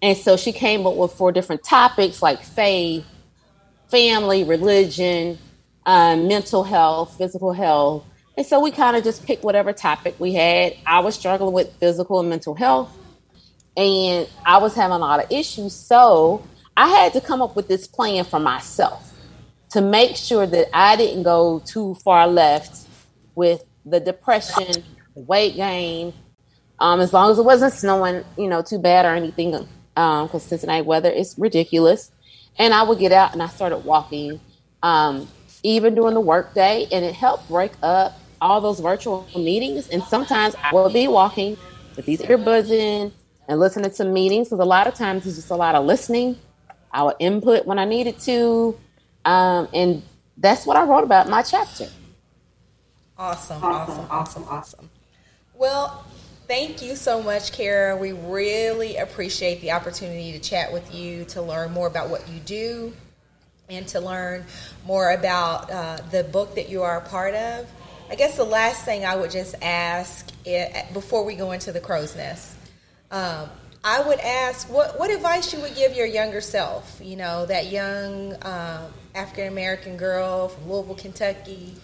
And 0.02 0.16
so 0.16 0.36
she 0.36 0.52
came 0.52 0.86
up 0.86 0.96
with 0.96 1.12
four 1.12 1.32
different 1.32 1.64
topics 1.64 2.20
like 2.20 2.42
faith, 2.42 3.04
family, 3.88 4.44
religion, 4.44 5.38
um, 5.86 6.28
mental 6.28 6.64
health, 6.64 7.16
physical 7.16 7.52
health. 7.52 8.04
And 8.36 8.46
so 8.46 8.60
we 8.60 8.70
kind 8.70 8.96
of 8.96 9.04
just 9.04 9.24
picked 9.24 9.44
whatever 9.44 9.72
topic 9.72 10.16
we 10.18 10.34
had. 10.34 10.74
I 10.86 11.00
was 11.00 11.14
struggling 11.14 11.54
with 11.54 11.72
physical 11.78 12.20
and 12.20 12.28
mental 12.28 12.54
health, 12.54 12.90
and 13.76 14.28
I 14.44 14.58
was 14.58 14.74
having 14.74 14.96
a 14.96 14.98
lot 14.98 15.22
of 15.22 15.30
issues. 15.30 15.72
So 15.72 16.44
I 16.76 16.88
had 16.88 17.12
to 17.12 17.20
come 17.20 17.40
up 17.40 17.54
with 17.54 17.68
this 17.68 17.86
plan 17.86 18.24
for 18.24 18.40
myself 18.40 19.12
to 19.70 19.80
make 19.80 20.16
sure 20.16 20.46
that 20.46 20.68
I 20.76 20.96
didn't 20.96 21.22
go 21.22 21.60
too 21.64 21.94
far 21.96 22.26
left 22.26 22.86
with 23.34 23.64
the 23.84 24.00
depression, 24.00 24.82
weight 25.14 25.56
gain, 25.56 26.12
um, 26.78 27.00
as 27.00 27.12
long 27.12 27.30
as 27.30 27.38
it 27.38 27.44
wasn't 27.44 27.72
snowing, 27.72 28.24
you 28.36 28.48
know, 28.48 28.62
too 28.62 28.78
bad 28.78 29.06
or 29.06 29.14
anything, 29.14 29.50
because 29.52 30.34
um, 30.34 30.40
Cincinnati 30.40 30.82
weather 30.82 31.10
is 31.10 31.34
ridiculous. 31.38 32.10
And 32.58 32.72
I 32.72 32.82
would 32.82 32.98
get 32.98 33.12
out 33.12 33.32
and 33.32 33.42
I 33.42 33.48
started 33.48 33.78
walking, 33.78 34.40
um, 34.82 35.28
even 35.62 35.94
during 35.94 36.14
the 36.14 36.20
workday, 36.20 36.86
and 36.92 37.04
it 37.04 37.14
helped 37.14 37.48
break 37.48 37.72
up 37.82 38.18
all 38.40 38.60
those 38.60 38.80
virtual 38.80 39.26
meetings. 39.34 39.88
And 39.88 40.02
sometimes 40.04 40.54
I 40.62 40.72
will 40.72 40.90
be 40.90 41.08
walking 41.08 41.56
with 41.96 42.06
these 42.06 42.20
earbuds 42.20 42.70
in 42.70 43.12
and 43.48 43.60
listening 43.60 43.90
to 43.90 44.04
meetings 44.04 44.48
because 44.48 44.60
a 44.60 44.64
lot 44.64 44.86
of 44.86 44.94
times 44.94 45.26
it's 45.26 45.36
just 45.36 45.50
a 45.50 45.56
lot 45.56 45.74
of 45.74 45.84
listening. 45.84 46.38
I 46.92 47.02
would 47.02 47.16
input 47.18 47.66
when 47.66 47.78
I 47.78 47.84
needed 47.84 48.20
to, 48.20 48.78
um, 49.24 49.68
and 49.74 50.02
that's 50.36 50.64
what 50.64 50.76
I 50.76 50.84
wrote 50.84 51.04
about 51.04 51.28
my 51.28 51.42
chapter. 51.42 51.88
Awesome, 53.18 53.62
awesome, 53.64 54.06
awesome, 54.10 54.44
awesome. 54.48 54.90
Well, 55.54 56.04
Thank 56.46 56.82
you 56.82 56.94
so 56.94 57.22
much, 57.22 57.52
Cara. 57.52 57.96
We 57.96 58.12
really 58.12 58.98
appreciate 58.98 59.62
the 59.62 59.72
opportunity 59.72 60.32
to 60.32 60.38
chat 60.38 60.74
with 60.74 60.94
you, 60.94 61.24
to 61.26 61.40
learn 61.40 61.72
more 61.72 61.86
about 61.86 62.10
what 62.10 62.28
you 62.28 62.38
do, 62.40 62.92
and 63.70 63.88
to 63.88 64.00
learn 64.00 64.44
more 64.86 65.12
about 65.12 65.70
uh, 65.70 65.98
the 66.10 66.22
book 66.22 66.56
that 66.56 66.68
you 66.68 66.82
are 66.82 66.98
a 66.98 67.00
part 67.00 67.34
of. 67.34 67.66
I 68.10 68.14
guess 68.16 68.36
the 68.36 68.44
last 68.44 68.84
thing 68.84 69.06
I 69.06 69.16
would 69.16 69.30
just 69.30 69.54
ask 69.62 70.30
it, 70.44 70.92
before 70.92 71.24
we 71.24 71.34
go 71.34 71.52
into 71.52 71.72
the 71.72 71.80
crow's 71.80 72.14
nest, 72.14 72.54
um, 73.10 73.48
I 73.82 74.06
would 74.06 74.20
ask 74.20 74.70
what, 74.70 74.98
what 74.98 75.10
advice 75.10 75.50
you 75.54 75.60
would 75.60 75.74
give 75.74 75.96
your 75.96 76.06
younger 76.06 76.42
self, 76.42 77.00
you 77.02 77.16
know, 77.16 77.46
that 77.46 77.70
young 77.70 78.34
um, 78.42 78.92
African 79.14 79.48
American 79.48 79.96
girl 79.96 80.48
from 80.48 80.70
Louisville, 80.70 80.94
Kentucky 80.94 81.74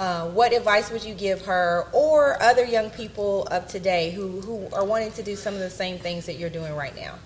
uh, 0.00 0.26
what 0.28 0.54
advice 0.54 0.90
would 0.90 1.04
you 1.04 1.12
give 1.12 1.42
her 1.42 1.86
or 1.92 2.42
other 2.42 2.64
young 2.64 2.88
people 2.88 3.46
of 3.48 3.66
today 3.66 4.10
who, 4.10 4.40
who 4.40 4.66
are 4.72 4.84
wanting 4.84 5.12
to 5.12 5.22
do 5.22 5.36
some 5.36 5.52
of 5.52 5.60
the 5.60 5.68
same 5.68 5.98
things 5.98 6.24
that 6.24 6.36
you're 6.38 6.48
doing 6.48 6.74
right 6.74 6.96
now? 6.96 7.16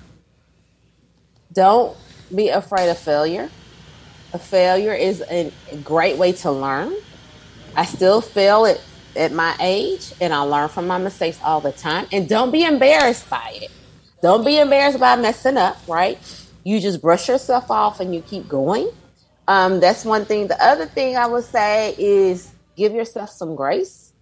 Don't 1.52 1.96
be 2.34 2.48
afraid 2.48 2.90
of 2.90 2.98
failure. 2.98 3.48
A 4.32 4.40
failure 4.40 4.92
is 4.92 5.22
a 5.30 5.52
great 5.84 6.18
way 6.18 6.32
to 6.32 6.50
learn. 6.50 6.92
I 7.76 7.84
still 7.84 8.20
fail 8.20 8.66
at, 8.66 8.80
at 9.14 9.30
my 9.30 9.54
age, 9.60 10.12
and 10.20 10.34
I 10.34 10.40
learn 10.40 10.68
from 10.68 10.88
my 10.88 10.98
mistakes 10.98 11.38
all 11.44 11.60
the 11.60 11.70
time. 11.70 12.08
And 12.10 12.28
don't 12.28 12.50
be 12.50 12.64
embarrassed 12.64 13.30
by 13.30 13.52
it. 13.54 13.70
Don't 14.20 14.44
be 14.44 14.58
embarrassed 14.58 14.98
by 14.98 15.14
messing 15.14 15.58
up, 15.58 15.76
right? 15.86 16.18
You 16.64 16.80
just 16.80 17.00
brush 17.00 17.28
yourself 17.28 17.70
off 17.70 18.00
and 18.00 18.12
you 18.12 18.20
keep 18.20 18.48
going. 18.48 18.90
Um, 19.46 19.78
that's 19.78 20.04
one 20.04 20.24
thing. 20.24 20.48
The 20.48 20.60
other 20.60 20.86
thing 20.86 21.16
I 21.16 21.26
would 21.28 21.44
say 21.44 21.94
is 21.98 22.53
give 22.76 22.92
yourself 22.92 23.30
some 23.30 23.54
grace. 23.54 24.12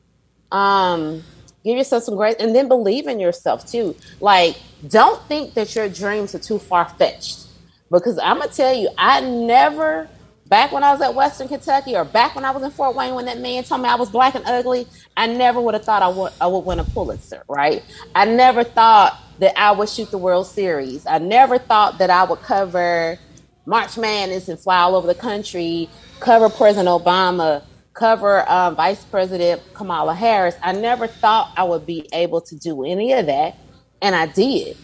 Um, 0.50 1.23
give 1.64 1.78
yourself 1.78 2.04
some 2.04 2.16
grace 2.16 2.37
and 2.38 2.54
then 2.54 2.68
believe 2.68 3.06
in 3.06 3.18
yourself 3.18 3.66
too. 3.66 3.97
Like, 4.21 4.56
don't 4.88 5.23
think 5.28 5.54
that 5.54 5.75
your 5.75 5.88
dreams 5.88 6.35
are 6.35 6.38
too 6.38 6.59
far 6.59 6.88
fetched. 6.88 7.47
Because 7.90 8.18
I'm 8.18 8.38
gonna 8.38 8.50
tell 8.50 8.75
you, 8.75 8.88
I 8.97 9.21
never 9.21 10.09
back 10.52 10.71
when 10.71 10.85
I 10.85 10.92
was 10.92 11.00
at 11.00 11.14
Western 11.14 11.49
Kentucky 11.49 11.97
or 11.97 12.04
back 12.04 12.35
when 12.35 12.44
I 12.44 12.50
was 12.50 12.62
in 12.62 12.71
Fort 12.71 12.94
Wayne 12.94 13.14
when 13.14 13.25
that 13.25 13.38
man 13.38 13.64
told 13.64 13.80
me 13.80 13.88
I 13.88 13.94
was 13.94 14.11
black 14.11 14.35
and 14.35 14.44
ugly, 14.47 14.87
I 15.16 15.26
never 15.26 15.61
would 15.61 15.73
have 15.73 15.85
thought 15.85 16.02
I 16.02 16.09
would 16.09 16.32
I 16.40 16.47
would 16.47 16.61
win 16.61 16.78
a 16.78 16.85
Pulitzer, 16.85 17.42
right? 17.49 17.82
I 18.14 18.26
never 18.26 18.64
thought 18.64 19.18
that 19.38 19.59
I 19.59 19.73
would 19.73 19.88
shoot 19.88 20.11
the 20.11 20.18
World 20.18 20.47
Series. 20.47 21.06
I 21.06 21.18
never 21.18 21.59
thought 21.59 21.99
that 21.99 22.11
I 22.11 22.25
would 22.25 22.40
cover 22.40 23.18
March 23.64 23.97
Madness 23.97 24.49
and 24.49 24.59
fly 24.59 24.78
all 24.80 24.94
over 24.94 25.06
the 25.06 25.14
country, 25.14 25.88
cover 26.21 26.49
President 26.49 26.88
Obama, 26.88 27.62
cover 27.94 28.40
uh, 28.40 28.70
Vice 28.72 29.04
President 29.04 29.62
Kamala 29.75 30.14
Harris. 30.14 30.56
I 30.62 30.72
never 30.72 31.06
thought 31.06 31.52
I 31.56 31.64
would 31.64 31.87
be 31.87 32.08
able 32.12 32.40
to 32.42 32.56
do 32.56 32.84
any 32.84 33.12
of 33.12 33.26
that, 33.26 33.56
and 34.00 34.14
I 34.14 34.26
did. 34.26 34.76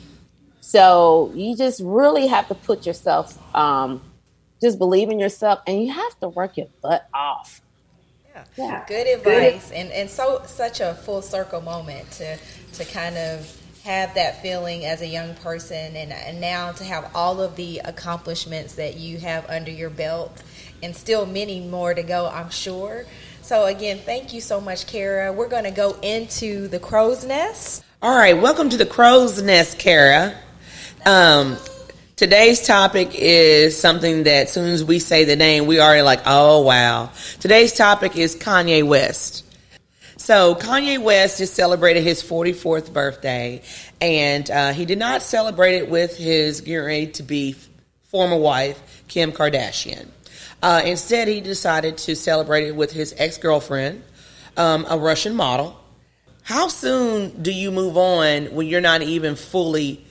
So 0.60 1.32
you 1.34 1.56
just 1.56 1.80
really 1.82 2.26
have 2.26 2.48
to 2.48 2.54
put 2.54 2.86
yourself, 2.86 3.38
um, 3.54 4.02
just 4.60 4.78
believe 4.78 5.08
in 5.08 5.18
yourself, 5.18 5.60
and 5.66 5.82
you 5.82 5.92
have 5.92 6.20
to 6.20 6.28
work 6.28 6.56
your 6.56 6.66
butt 6.82 7.08
off. 7.14 7.62
Yeah, 8.34 8.44
yeah. 8.56 8.84
good 8.86 9.06
advice, 9.06 9.72
and 9.72 9.90
and 9.90 10.10
so 10.10 10.42
such 10.46 10.80
a 10.80 10.94
full 10.94 11.22
circle 11.22 11.60
moment 11.60 12.10
to 12.12 12.36
to 12.74 12.84
kind 12.84 13.16
of 13.16 13.60
have 13.84 14.14
that 14.14 14.42
feeling 14.42 14.84
as 14.84 15.00
a 15.00 15.06
young 15.06 15.34
person, 15.36 15.96
and 15.96 16.12
and 16.12 16.40
now 16.40 16.72
to 16.72 16.84
have 16.84 17.10
all 17.14 17.40
of 17.40 17.56
the 17.56 17.80
accomplishments 17.84 18.74
that 18.74 18.96
you 18.96 19.18
have 19.18 19.48
under 19.48 19.70
your 19.70 19.90
belt 19.90 20.42
and 20.82 20.94
still 20.94 21.26
many 21.26 21.61
more 21.61 21.94
to 21.94 22.02
go, 22.02 22.28
I'm 22.28 22.50
sure. 22.50 23.04
So, 23.42 23.66
again, 23.66 23.99
thank 23.99 24.32
you 24.32 24.40
so 24.40 24.61
much, 24.61 24.87
Cara. 24.87 25.32
We're 25.32 25.49
going 25.49 25.64
to 25.64 25.70
go 25.70 25.97
into 26.02 26.68
the 26.68 26.78
crow's 26.78 27.25
nest. 27.25 27.85
All 28.02 28.16
right, 28.16 28.37
welcome 28.37 28.68
to 28.70 28.76
the 28.76 28.87
crow's 28.87 29.40
nest, 29.42 29.78
Cara. 29.78 30.35
Um, 31.06 31.56
today's 32.16 32.66
topic 32.66 33.11
is 33.14 33.78
something 33.78 34.25
that 34.25 34.49
as 34.49 34.52
soon 34.52 34.70
as 34.70 34.85
we 34.85 34.99
say 34.99 35.25
the 35.25 35.37
name, 35.37 35.66
we 35.66 35.80
already 35.80 36.02
like, 36.02 36.20
oh, 36.26 36.62
wow. 36.62 37.11
Today's 37.40 37.73
topic 37.73 38.16
is 38.16 38.37
Kanye 38.37 38.87
West. 38.87 39.44
So 40.28 40.54
Kanye 40.56 40.99
West 40.99 41.38
just 41.38 41.54
celebrated 41.54 42.02
his 42.02 42.23
44th 42.23 42.92
birthday, 42.92 43.62
and 44.00 44.50
uh, 44.50 44.73
he 44.75 44.85
did 44.85 44.99
not 44.99 45.23
celebrate 45.23 45.76
it 45.76 45.88
with 45.88 46.18
his 46.18 46.61
getting 46.61 46.85
ready 46.85 47.06
to 47.12 47.23
be 47.23 47.56
former 48.08 48.37
wife 48.37 49.04
Kim 49.08 49.32
Kardashian. 49.32 50.08
Uh, 50.62 50.82
instead, 50.84 51.28
he 51.28 51.40
decided 51.40 51.98
to 51.98 52.16
celebrate 52.16 52.66
it 52.66 52.74
with 52.74 52.92
his 52.92 53.14
ex 53.16 53.38
girlfriend, 53.38 54.02
um, 54.56 54.86
a 54.88 54.98
Russian 54.98 55.34
model. 55.34 55.78
how 56.42 56.68
soon 56.68 57.42
do 57.42 57.52
you 57.52 57.70
move 57.70 57.98
on 57.98 58.46
when 58.46 58.66
you're 58.66 58.80
not 58.80 59.02
even 59.02 59.36
fully, 59.36 60.02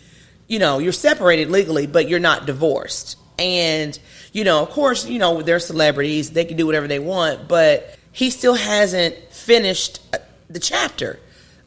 you 0.47 0.59
know, 0.59 0.77
you're 0.77 0.93
separated 0.93 1.49
legally, 1.49 1.87
but 1.87 2.07
you're 2.07 2.19
not 2.19 2.45
divorced? 2.45 3.17
And, 3.39 3.97
you 4.33 4.43
know, 4.43 4.61
of 4.61 4.69
course, 4.69 5.07
you 5.07 5.17
know, 5.17 5.41
they're 5.41 5.59
celebrities, 5.59 6.31
they 6.31 6.45
can 6.45 6.55
do 6.55 6.67
whatever 6.67 6.87
they 6.87 6.99
want, 6.99 7.47
but 7.47 7.97
he 8.11 8.29
still 8.29 8.53
hasn't 8.53 9.15
finished 9.31 9.99
uh, 10.13 10.19
the 10.47 10.59
chapter 10.59 11.19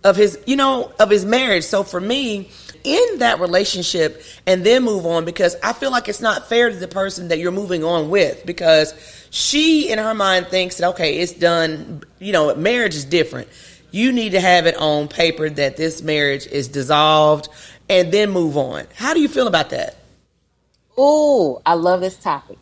of 0.04 0.16
his, 0.16 0.38
you 0.46 0.56
know, 0.56 0.92
of 0.98 1.10
his 1.10 1.24
marriage. 1.24 1.64
So 1.64 1.82
for 1.82 2.00
me, 2.00 2.50
in 2.84 3.18
that 3.18 3.40
relationship 3.40 4.22
and 4.46 4.64
then 4.64 4.82
move 4.82 5.06
on 5.06 5.24
because 5.24 5.56
I 5.62 5.72
feel 5.72 5.90
like 5.90 6.08
it's 6.08 6.20
not 6.20 6.48
fair 6.48 6.70
to 6.70 6.76
the 6.76 6.88
person 6.88 7.28
that 7.28 7.38
you're 7.38 7.52
moving 7.52 7.84
on 7.84 8.10
with 8.10 8.44
because 8.46 8.94
she 9.30 9.90
in 9.90 9.98
her 9.98 10.14
mind 10.14 10.46
thinks 10.48 10.78
that 10.78 10.88
okay, 10.90 11.18
it's 11.18 11.32
done, 11.32 12.02
you 12.18 12.32
know, 12.32 12.54
marriage 12.54 12.94
is 12.94 13.04
different. 13.04 13.48
You 13.90 14.12
need 14.12 14.30
to 14.30 14.40
have 14.40 14.66
it 14.66 14.76
on 14.76 15.08
paper 15.08 15.50
that 15.50 15.76
this 15.76 16.02
marriage 16.02 16.46
is 16.46 16.68
dissolved 16.68 17.48
and 17.88 18.12
then 18.12 18.30
move 18.30 18.56
on. 18.56 18.86
How 18.94 19.14
do 19.14 19.20
you 19.20 19.28
feel 19.28 19.46
about 19.46 19.70
that? 19.70 19.96
Oh, 20.96 21.60
I 21.66 21.74
love 21.74 22.00
this 22.00 22.16
topic. 22.16 22.58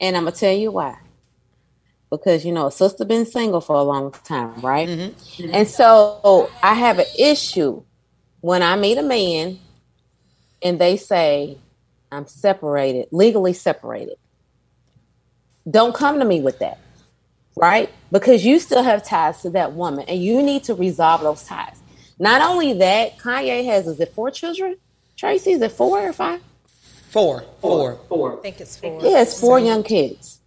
And 0.00 0.16
I'm 0.16 0.24
gonna 0.24 0.36
tell 0.36 0.52
you 0.52 0.70
why. 0.72 0.98
Because 2.10 2.44
you 2.44 2.52
know, 2.52 2.66
a 2.66 2.72
sister 2.72 3.04
been 3.04 3.26
single 3.26 3.60
for 3.60 3.76
a 3.76 3.82
long 3.82 4.12
time, 4.24 4.60
right? 4.60 4.88
Mm-hmm. 4.88 5.50
And 5.52 5.68
so 5.68 6.50
I 6.62 6.74
have 6.74 6.98
an 6.98 7.06
issue 7.18 7.82
when 8.48 8.62
I 8.62 8.76
meet 8.76 8.96
a 8.96 9.02
man 9.02 9.58
and 10.62 10.80
they 10.80 10.96
say, 10.96 11.58
I'm 12.10 12.26
separated, 12.26 13.08
legally 13.12 13.52
separated. 13.52 14.16
Don't 15.70 15.94
come 15.94 16.18
to 16.18 16.24
me 16.24 16.40
with 16.40 16.58
that 16.60 16.78
right? 17.58 17.90
Because 18.12 18.44
you 18.44 18.58
still 18.60 18.82
have 18.82 19.04
ties 19.04 19.42
to 19.42 19.50
that 19.50 19.72
woman 19.72 20.04
and 20.08 20.22
you 20.22 20.42
need 20.42 20.64
to 20.64 20.74
resolve 20.74 21.22
those 21.22 21.42
ties. 21.42 21.80
Not 22.18 22.40
only 22.40 22.72
that, 22.74 23.18
Kanye 23.18 23.64
has, 23.64 23.86
is 23.86 24.00
it 24.00 24.14
four 24.14 24.30
children? 24.30 24.76
Tracey, 25.16 25.52
is 25.52 25.62
it 25.62 25.72
four 25.72 26.08
or 26.08 26.12
five? 26.12 26.40
Four. 27.10 27.44
Four. 27.60 27.98
Four. 28.08 28.38
I 28.38 28.42
think 28.42 28.60
it's 28.60 28.76
four. 28.76 29.00
He 29.00 29.12
has 29.12 29.38
four 29.38 29.58
young 29.58 29.82
kids. 29.82 30.38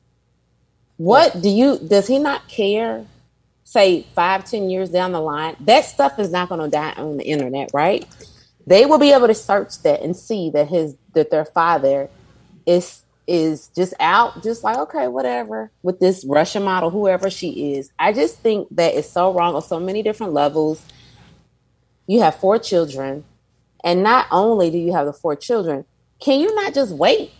What 0.97 1.41
do 1.41 1.49
you, 1.49 1.79
does 1.79 2.07
he 2.07 2.19
not 2.19 2.47
care? 2.47 3.05
Say 3.71 4.05
five, 4.15 4.43
ten 4.43 4.69
years 4.69 4.89
down 4.89 5.13
the 5.13 5.21
line, 5.21 5.55
that 5.61 5.85
stuff 5.85 6.19
is 6.19 6.29
not 6.29 6.49
going 6.49 6.59
to 6.59 6.67
die 6.67 6.91
on 6.97 7.15
the 7.15 7.23
internet, 7.23 7.69
right? 7.73 8.05
They 8.67 8.85
will 8.85 8.97
be 8.97 9.13
able 9.13 9.27
to 9.27 9.33
search 9.33 9.81
that 9.83 10.01
and 10.01 10.13
see 10.13 10.49
that 10.49 10.67
his, 10.67 10.97
that 11.13 11.31
their 11.31 11.45
father 11.45 12.09
is 12.65 13.03
is 13.27 13.69
just 13.69 13.93
out, 14.01 14.43
just 14.43 14.61
like, 14.65 14.77
okay, 14.77 15.07
whatever, 15.07 15.71
with 15.83 16.01
this 16.01 16.25
Russian 16.25 16.63
model, 16.63 16.89
whoever 16.89 17.29
she 17.29 17.75
is. 17.75 17.89
I 17.97 18.11
just 18.11 18.39
think 18.39 18.67
that 18.71 18.93
it's 18.93 19.09
so 19.09 19.33
wrong 19.33 19.55
on 19.55 19.61
so 19.61 19.79
many 19.79 20.03
different 20.03 20.33
levels. 20.33 20.83
You 22.07 22.19
have 22.19 22.35
four 22.35 22.59
children, 22.59 23.23
and 23.85 24.03
not 24.03 24.27
only 24.31 24.69
do 24.69 24.77
you 24.79 24.91
have 24.91 25.05
the 25.05 25.13
four 25.13 25.37
children, 25.37 25.85
can 26.19 26.41
you 26.41 26.53
not 26.55 26.73
just 26.73 26.91
wait? 26.91 27.31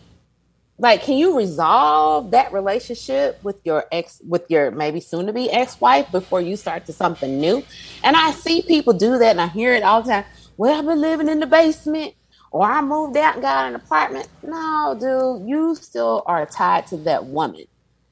Like, 0.82 1.04
can 1.04 1.16
you 1.16 1.38
resolve 1.38 2.32
that 2.32 2.52
relationship 2.52 3.42
with 3.44 3.58
your 3.64 3.86
ex, 3.92 4.20
with 4.28 4.50
your 4.50 4.72
maybe 4.72 5.00
soon 5.00 5.28
to 5.28 5.34
be 5.34 5.48
ex 5.52 5.80
wife 5.80 6.12
before 6.12 6.42
you 6.42 6.56
start 6.56 6.88
to 6.88 6.94
something 6.94 7.40
new? 7.40 7.64
And 8.04 8.18
I 8.18 8.32
see 8.32 8.64
people 8.64 8.94
do 8.94 9.20
that, 9.20 9.30
and 9.30 9.42
I 9.42 9.46
hear 9.46 9.74
it 9.74 9.84
all 9.84 10.02
the 10.02 10.10
time. 10.10 10.26
Well, 10.58 10.80
I've 10.80 10.86
been 10.88 11.00
living 11.00 11.30
in 11.30 11.40
the 11.40 11.46
basement 11.46 12.16
or 12.50 12.66
I 12.66 12.82
moved 12.82 13.16
out 13.16 13.36
and 13.36 13.44
got 13.44 13.68
an 13.68 13.76
apartment. 13.76 14.28
No, 14.42 14.98
dude, 15.00 15.48
you 15.48 15.76
still 15.76 16.24
are 16.26 16.48
tied 16.48 16.88
to 16.88 16.98
that 16.98 17.26
woman, 17.26 17.66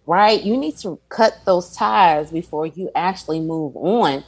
right? 0.06 0.40
You 0.42 0.56
need 0.56 0.78
to 0.78 1.00
cut 1.10 1.40
those 1.46 1.76
ties 1.76 2.32
before 2.32 2.68
you 2.68 2.92
actually 2.96 3.40
move 3.40 3.76
on. 3.78 4.24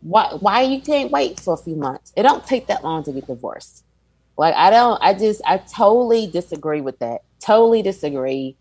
Why 0.00 0.34
why 0.40 0.62
you 0.62 0.80
can't 0.80 1.10
wait 1.12 1.38
for 1.38 1.52
a 1.54 1.58
few 1.58 1.76
months? 1.76 2.12
It 2.16 2.22
don't 2.22 2.44
take 2.44 2.68
that 2.68 2.82
long 2.82 3.04
to 3.04 3.12
get 3.12 3.26
divorced. 3.26 3.84
Like 4.38 4.54
I 4.56 4.70
don't 4.70 4.98
I 5.02 5.12
just 5.12 5.42
I 5.46 5.58
totally 5.58 6.26
disagree 6.26 6.80
with 6.80 6.98
that. 7.00 7.20
Totally 7.42 7.82
disagree. 7.82 8.56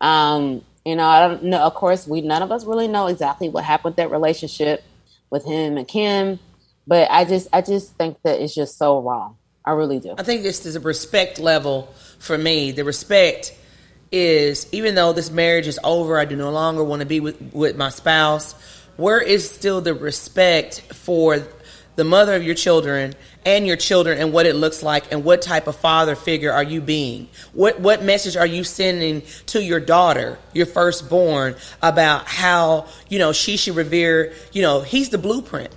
Um, 0.00 0.64
you 0.84 0.94
know, 0.94 1.06
I 1.06 1.26
don't 1.26 1.44
know 1.44 1.62
of 1.62 1.74
course 1.74 2.06
we 2.06 2.20
none 2.20 2.42
of 2.42 2.52
us 2.52 2.64
really 2.64 2.88
know 2.88 3.06
exactly 3.06 3.48
what 3.48 3.64
happened 3.64 3.92
with 3.92 3.96
that 3.96 4.10
relationship 4.10 4.84
with 5.30 5.44
him 5.44 5.76
and 5.76 5.88
Kim, 5.88 6.38
but 6.86 7.10
I 7.10 7.24
just 7.24 7.48
I 7.52 7.62
just 7.62 7.94
think 7.94 8.18
that 8.22 8.40
it's 8.40 8.54
just 8.54 8.78
so 8.78 9.00
wrong. 9.00 9.36
I 9.64 9.72
really 9.72 9.98
do. 9.98 10.14
I 10.16 10.22
think 10.22 10.42
this 10.42 10.64
is 10.64 10.76
a 10.76 10.80
respect 10.80 11.40
level 11.40 11.92
for 12.18 12.38
me. 12.38 12.70
The 12.70 12.84
respect 12.84 13.52
is 14.12 14.68
even 14.72 14.94
though 14.94 15.12
this 15.12 15.30
marriage 15.30 15.66
is 15.66 15.80
over, 15.82 16.18
I 16.18 16.24
do 16.24 16.36
no 16.36 16.50
longer 16.50 16.84
want 16.84 17.00
to 17.00 17.06
be 17.06 17.20
with, 17.20 17.40
with 17.52 17.76
my 17.76 17.88
spouse. 17.88 18.52
Where 18.96 19.20
is 19.20 19.50
still 19.50 19.80
the 19.80 19.94
respect 19.94 20.80
for 20.92 21.40
the 21.96 22.04
mother 22.04 22.34
of 22.34 22.44
your 22.44 22.54
children 22.54 23.14
and 23.44 23.66
your 23.66 23.76
children 23.76 24.18
and 24.18 24.32
what 24.32 24.46
it 24.46 24.54
looks 24.54 24.82
like 24.82 25.10
and 25.12 25.24
what 25.24 25.42
type 25.42 25.66
of 25.66 25.76
father 25.76 26.14
figure 26.14 26.52
are 26.52 26.62
you 26.62 26.80
being? 26.80 27.28
What 27.52 27.80
what 27.80 28.02
message 28.02 28.36
are 28.36 28.46
you 28.46 28.64
sending 28.64 29.22
to 29.46 29.62
your 29.62 29.80
daughter, 29.80 30.38
your 30.52 30.66
firstborn, 30.66 31.56
about 31.82 32.26
how, 32.26 32.86
you 33.08 33.18
know, 33.18 33.32
she 33.32 33.56
should 33.56 33.76
revere, 33.76 34.32
you 34.52 34.62
know, 34.62 34.80
he's 34.80 35.08
the 35.08 35.18
blueprint. 35.18 35.74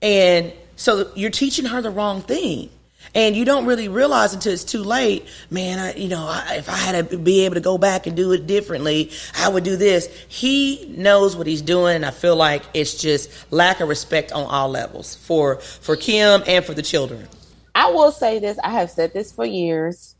And 0.00 0.52
so 0.76 1.10
you're 1.14 1.30
teaching 1.30 1.66
her 1.66 1.82
the 1.82 1.90
wrong 1.90 2.22
thing 2.22 2.70
and 3.14 3.36
you 3.36 3.44
don't 3.44 3.66
really 3.66 3.88
realize 3.88 4.34
until 4.34 4.52
it's 4.52 4.64
too 4.64 4.82
late. 4.82 5.26
Man, 5.50 5.78
I, 5.78 5.94
you 5.94 6.08
know, 6.08 6.26
I, 6.26 6.56
if 6.56 6.68
I 6.68 6.76
had 6.76 7.10
to 7.10 7.18
be 7.18 7.44
able 7.44 7.54
to 7.54 7.60
go 7.60 7.78
back 7.78 8.06
and 8.06 8.16
do 8.16 8.32
it 8.32 8.46
differently, 8.46 9.10
I 9.36 9.48
would 9.48 9.64
do 9.64 9.76
this. 9.76 10.06
He 10.28 10.86
knows 10.96 11.36
what 11.36 11.46
he's 11.46 11.62
doing, 11.62 11.96
and 11.96 12.06
I 12.06 12.10
feel 12.10 12.36
like 12.36 12.62
it's 12.74 13.00
just 13.00 13.30
lack 13.52 13.80
of 13.80 13.88
respect 13.88 14.32
on 14.32 14.44
all 14.46 14.68
levels 14.68 15.14
for 15.16 15.56
for 15.56 15.96
Kim 15.96 16.42
and 16.46 16.64
for 16.64 16.74
the 16.74 16.82
children. 16.82 17.28
I 17.74 17.90
will 17.90 18.12
say 18.12 18.38
this: 18.38 18.58
I 18.62 18.70
have 18.70 18.90
said 18.90 19.12
this 19.12 19.32
for 19.32 19.44
years, 19.44 20.14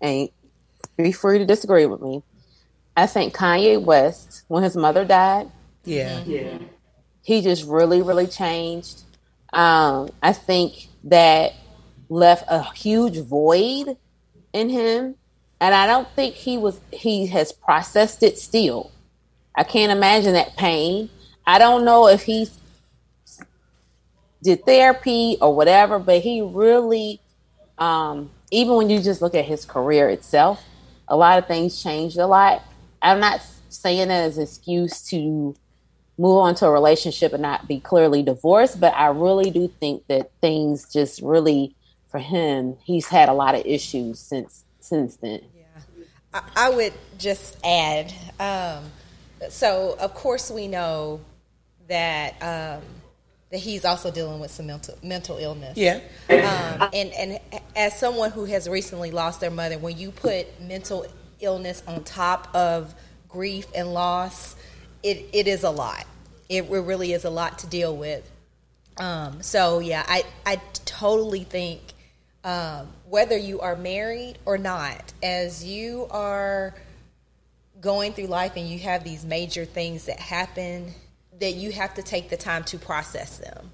and 0.00 0.28
be 0.96 1.12
free 1.12 1.38
to 1.38 1.46
disagree 1.46 1.86
with 1.86 2.00
me. 2.00 2.22
I 2.96 3.06
think 3.06 3.34
Kanye 3.34 3.82
West, 3.82 4.44
when 4.48 4.62
his 4.62 4.76
mother 4.76 5.04
died, 5.04 5.50
yeah, 5.84 6.22
yeah, 6.24 6.58
he 7.22 7.40
just 7.40 7.66
really, 7.66 8.02
really 8.02 8.26
changed. 8.26 9.02
Um, 9.52 10.10
I 10.22 10.32
think 10.32 10.88
that 11.04 11.52
left 12.12 12.44
a 12.48 12.62
huge 12.74 13.18
void 13.18 13.96
in 14.52 14.68
him 14.68 15.14
and 15.60 15.74
i 15.74 15.86
don't 15.86 16.08
think 16.14 16.34
he 16.34 16.58
was 16.58 16.78
he 16.92 17.26
has 17.26 17.52
processed 17.52 18.22
it 18.22 18.38
still. 18.38 18.90
I 19.54 19.64
can't 19.64 19.92
imagine 19.92 20.32
that 20.32 20.56
pain. 20.56 21.10
I 21.46 21.58
don't 21.58 21.84
know 21.84 22.08
if 22.08 22.22
he 22.22 22.48
did 24.42 24.64
therapy 24.64 25.36
or 25.40 25.54
whatever 25.54 25.98
but 25.98 26.20
he 26.20 26.42
really 26.42 27.20
um, 27.78 28.30
even 28.50 28.76
when 28.76 28.90
you 28.90 29.00
just 29.00 29.22
look 29.22 29.34
at 29.34 29.44
his 29.44 29.64
career 29.64 30.08
itself 30.08 30.62
a 31.08 31.16
lot 31.16 31.38
of 31.38 31.46
things 31.46 31.82
changed 31.82 32.18
a 32.18 32.26
lot. 32.26 32.62
I'm 33.00 33.20
not 33.20 33.40
saying 33.68 34.08
that 34.08 34.24
as 34.24 34.36
an 34.36 34.44
excuse 34.44 35.02
to 35.08 35.54
move 36.18 36.38
on 36.38 36.54
to 36.56 36.66
a 36.66 36.70
relationship 36.70 37.32
and 37.32 37.42
not 37.42 37.66
be 37.66 37.80
clearly 37.80 38.22
divorced 38.22 38.78
but 38.78 38.94
i 38.94 39.06
really 39.06 39.50
do 39.50 39.66
think 39.80 40.06
that 40.08 40.30
things 40.42 40.92
just 40.92 41.22
really 41.22 41.74
for 42.12 42.18
him, 42.18 42.76
he's 42.84 43.08
had 43.08 43.28
a 43.28 43.32
lot 43.32 43.56
of 43.56 43.66
issues 43.66 44.20
since 44.20 44.62
since 44.78 45.16
then. 45.16 45.40
Yeah, 45.56 45.64
I, 46.32 46.42
I 46.54 46.70
would 46.70 46.92
just 47.18 47.56
add. 47.64 48.12
Um, 48.38 48.84
so, 49.48 49.96
of 49.98 50.14
course, 50.14 50.50
we 50.50 50.68
know 50.68 51.22
that 51.88 52.34
um, 52.42 52.82
that 53.50 53.58
he's 53.58 53.84
also 53.84 54.10
dealing 54.10 54.38
with 54.38 54.50
some 54.50 54.66
mental 54.66 54.96
mental 55.02 55.38
illness. 55.38 55.76
Yeah. 55.76 56.00
Um, 56.28 56.90
and 56.92 57.12
and 57.12 57.40
as 57.74 57.98
someone 57.98 58.30
who 58.30 58.44
has 58.44 58.68
recently 58.68 59.10
lost 59.10 59.40
their 59.40 59.50
mother, 59.50 59.78
when 59.78 59.98
you 59.98 60.12
put 60.12 60.60
mental 60.60 61.06
illness 61.40 61.82
on 61.88 62.04
top 62.04 62.54
of 62.54 62.94
grief 63.28 63.66
and 63.74 63.92
loss, 63.92 64.54
it, 65.02 65.30
it 65.32 65.48
is 65.48 65.64
a 65.64 65.70
lot. 65.70 66.04
It 66.48 66.68
really 66.68 67.14
is 67.14 67.24
a 67.24 67.30
lot 67.30 67.60
to 67.60 67.66
deal 67.66 67.96
with. 67.96 68.30
Um, 68.98 69.42
so 69.42 69.78
yeah, 69.78 70.04
I 70.06 70.24
I 70.44 70.56
totally 70.84 71.44
think 71.44 71.80
um, 72.44 72.88
whether 73.08 73.36
you 73.36 73.60
are 73.60 73.76
married 73.76 74.38
or 74.44 74.58
not, 74.58 75.12
as 75.22 75.64
you 75.64 76.06
are 76.10 76.74
going 77.80 78.12
through 78.12 78.26
life 78.26 78.52
and 78.56 78.68
you 78.68 78.78
have 78.80 79.04
these 79.04 79.24
major 79.24 79.64
things 79.64 80.06
that 80.06 80.18
happen, 80.18 80.92
that 81.40 81.54
you 81.54 81.72
have 81.72 81.94
to 81.94 82.02
take 82.02 82.30
the 82.30 82.36
time 82.36 82.64
to 82.64 82.78
process 82.78 83.38
them 83.38 83.70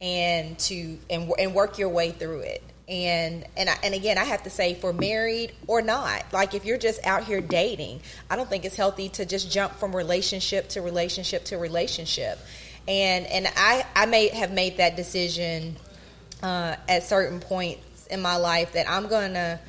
and 0.00 0.58
to 0.58 0.98
and, 1.10 1.30
and 1.38 1.54
work 1.54 1.78
your 1.78 1.88
way 1.88 2.10
through 2.10 2.40
it. 2.40 2.62
And 2.88 3.44
and 3.56 3.68
I, 3.68 3.76
and 3.82 3.94
again, 3.94 4.16
I 4.16 4.24
have 4.24 4.44
to 4.44 4.50
say, 4.50 4.74
for 4.74 4.92
married 4.92 5.52
or 5.66 5.82
not, 5.82 6.24
like 6.32 6.54
if 6.54 6.64
you're 6.64 6.78
just 6.78 7.04
out 7.04 7.24
here 7.24 7.40
dating, 7.40 8.00
I 8.30 8.36
don't 8.36 8.48
think 8.48 8.64
it's 8.64 8.76
healthy 8.76 9.08
to 9.10 9.26
just 9.26 9.50
jump 9.50 9.74
from 9.74 9.94
relationship 9.94 10.68
to 10.70 10.82
relationship 10.82 11.44
to 11.46 11.58
relationship. 11.58 12.38
And 12.86 13.26
and 13.26 13.48
I 13.56 13.84
I 13.96 14.06
may 14.06 14.28
have 14.28 14.52
made 14.52 14.76
that 14.76 14.96
decision 14.96 15.76
uh, 16.42 16.76
at 16.88 17.02
certain 17.02 17.40
points 18.06 18.14
in 18.14 18.22
my 18.22 18.36
life 18.36 18.72
that 18.72 18.88
I'm 18.88 19.08
going 19.08 19.34
to 19.34 19.60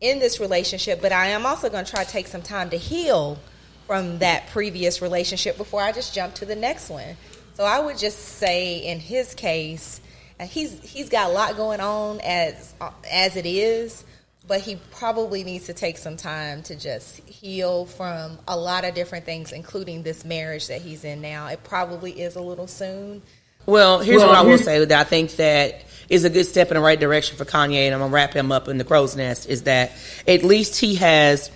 end 0.00 0.20
this 0.20 0.40
relationship, 0.40 1.00
but 1.00 1.12
I 1.12 1.28
am 1.28 1.46
also 1.46 1.70
going 1.70 1.84
to 1.84 1.90
try 1.90 2.04
to 2.04 2.10
take 2.10 2.26
some 2.26 2.42
time 2.42 2.70
to 2.70 2.76
heal 2.76 3.38
from 3.86 4.18
that 4.18 4.48
previous 4.48 5.02
relationship 5.02 5.56
before 5.56 5.82
I 5.82 5.92
just 5.92 6.14
jump 6.14 6.34
to 6.34 6.46
the 6.46 6.56
next 6.56 6.88
one. 6.90 7.16
So 7.54 7.64
I 7.64 7.80
would 7.80 7.98
just 7.98 8.18
say, 8.18 8.78
in 8.78 8.98
his 8.98 9.34
case, 9.34 10.00
he's 10.40 10.80
he's 10.82 11.08
got 11.08 11.30
a 11.30 11.32
lot 11.32 11.56
going 11.56 11.80
on 11.80 12.20
as 12.22 12.74
uh, 12.80 12.90
as 13.10 13.36
it 13.36 13.46
is, 13.46 14.04
but 14.46 14.60
he 14.60 14.76
probably 14.92 15.44
needs 15.44 15.66
to 15.66 15.74
take 15.74 15.98
some 15.98 16.16
time 16.16 16.62
to 16.64 16.74
just 16.74 17.18
heal 17.28 17.84
from 17.84 18.38
a 18.48 18.56
lot 18.56 18.84
of 18.84 18.94
different 18.94 19.26
things, 19.26 19.52
including 19.52 20.02
this 20.02 20.24
marriage 20.24 20.68
that 20.68 20.80
he's 20.80 21.04
in 21.04 21.20
now. 21.20 21.48
It 21.48 21.62
probably 21.62 22.12
is 22.20 22.36
a 22.36 22.40
little 22.40 22.66
soon. 22.66 23.22
Well, 23.66 24.00
here's 24.00 24.20
well, 24.20 24.30
what 24.30 24.38
I 24.38 24.42
will 24.42 24.58
say 24.58 24.84
that 24.84 25.00
I 25.00 25.04
think 25.04 25.36
that 25.36 25.84
is 26.12 26.24
a 26.24 26.30
good 26.30 26.44
step 26.44 26.68
in 26.68 26.74
the 26.74 26.80
right 26.80 27.00
direction 27.00 27.38
for 27.38 27.46
Kanye, 27.46 27.86
and 27.86 27.94
I'm 27.94 28.00
gonna 28.00 28.12
wrap 28.12 28.34
him 28.34 28.52
up 28.52 28.68
in 28.68 28.76
the 28.76 28.84
crow's 28.84 29.16
nest. 29.16 29.48
Is 29.48 29.62
that 29.62 29.92
at 30.28 30.44
least 30.44 30.78
he 30.78 30.96
has 30.96 31.50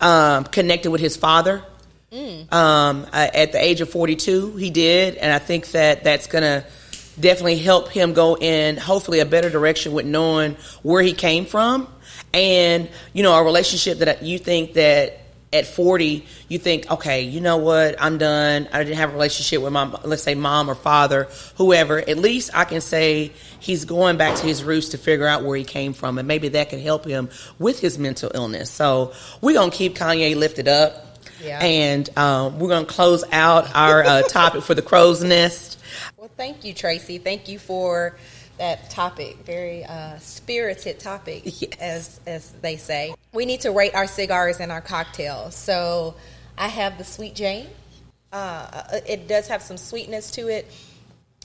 um, 0.00 0.44
connected 0.44 0.90
with 0.90 1.02
his 1.02 1.16
father. 1.16 1.62
Mm. 2.10 2.50
Um, 2.50 3.06
at 3.12 3.52
the 3.52 3.62
age 3.62 3.82
of 3.82 3.90
42, 3.90 4.56
he 4.56 4.70
did, 4.70 5.16
and 5.16 5.30
I 5.30 5.38
think 5.38 5.66
that 5.72 6.04
that's 6.04 6.26
gonna 6.26 6.64
definitely 7.20 7.58
help 7.58 7.90
him 7.90 8.14
go 8.14 8.36
in 8.36 8.78
hopefully 8.78 9.20
a 9.20 9.26
better 9.26 9.50
direction 9.50 9.92
with 9.92 10.06
knowing 10.06 10.56
where 10.82 11.02
he 11.02 11.12
came 11.12 11.44
from 11.44 11.88
and 12.32 12.88
you 13.12 13.24
know 13.24 13.34
a 13.34 13.42
relationship 13.42 13.98
that 13.98 14.22
you 14.22 14.38
think 14.38 14.74
that 14.74 15.20
at 15.52 15.66
40 15.66 16.26
you 16.48 16.58
think 16.58 16.90
okay 16.90 17.22
you 17.22 17.40
know 17.40 17.56
what? 17.56 17.96
I'm 17.98 18.18
done. 18.18 18.68
I 18.72 18.84
didn't 18.84 18.98
have 18.98 19.10
a 19.10 19.12
relationship 19.12 19.62
with 19.62 19.72
my 19.72 19.84
let's 20.04 20.22
say 20.22 20.34
mom 20.34 20.70
or 20.70 20.74
father 20.74 21.28
whoever. 21.56 21.98
At 21.98 22.18
least 22.18 22.50
i 22.54 22.64
can 22.64 22.80
say 22.80 23.32
he's 23.60 23.84
going 23.84 24.16
back 24.16 24.36
to 24.36 24.46
his 24.46 24.62
roots 24.62 24.90
to 24.90 24.98
figure 24.98 25.26
out 25.26 25.44
where 25.44 25.56
he 25.56 25.64
came 25.64 25.92
from 25.92 26.18
and 26.18 26.28
maybe 26.28 26.48
that 26.48 26.70
can 26.70 26.80
help 26.80 27.04
him 27.04 27.30
with 27.58 27.80
his 27.80 27.98
mental 27.98 28.30
illness. 28.34 28.70
So 28.70 29.12
we're 29.40 29.54
going 29.54 29.70
to 29.70 29.76
keep 29.76 29.96
kanye 29.96 30.36
lifted 30.36 30.68
up 30.68 31.06
yeah. 31.42 31.60
and 31.62 32.16
um, 32.18 32.58
we're 32.58 32.68
going 32.68 32.86
to 32.86 32.92
close 32.92 33.24
out 33.32 33.74
our 33.74 34.04
uh, 34.04 34.22
topic 34.28 34.62
for 34.62 34.74
the 34.74 34.82
crow's 34.82 35.22
nest. 35.22 35.80
Well 36.16 36.30
thank 36.36 36.64
you 36.64 36.74
tracey. 36.74 37.18
Thank 37.18 37.48
you 37.48 37.58
for 37.58 38.16
that 38.58 38.90
topic, 38.90 39.36
very 39.44 39.84
uh, 39.84 40.18
spirited 40.18 40.98
topic, 40.98 41.42
yes. 41.44 41.70
as 41.80 42.20
as 42.26 42.50
they 42.60 42.76
say. 42.76 43.14
We 43.32 43.46
need 43.46 43.62
to 43.62 43.70
rate 43.70 43.94
our 43.94 44.06
cigars 44.06 44.60
and 44.60 44.72
our 44.72 44.80
cocktails. 44.80 45.54
So 45.54 46.14
I 46.56 46.68
have 46.68 46.98
the 46.98 47.04
Sweet 47.04 47.34
Jane. 47.34 47.66
Uh, 48.32 49.00
it 49.06 49.28
does 49.28 49.48
have 49.48 49.62
some 49.62 49.76
sweetness 49.76 50.32
to 50.32 50.48
it. 50.48 50.70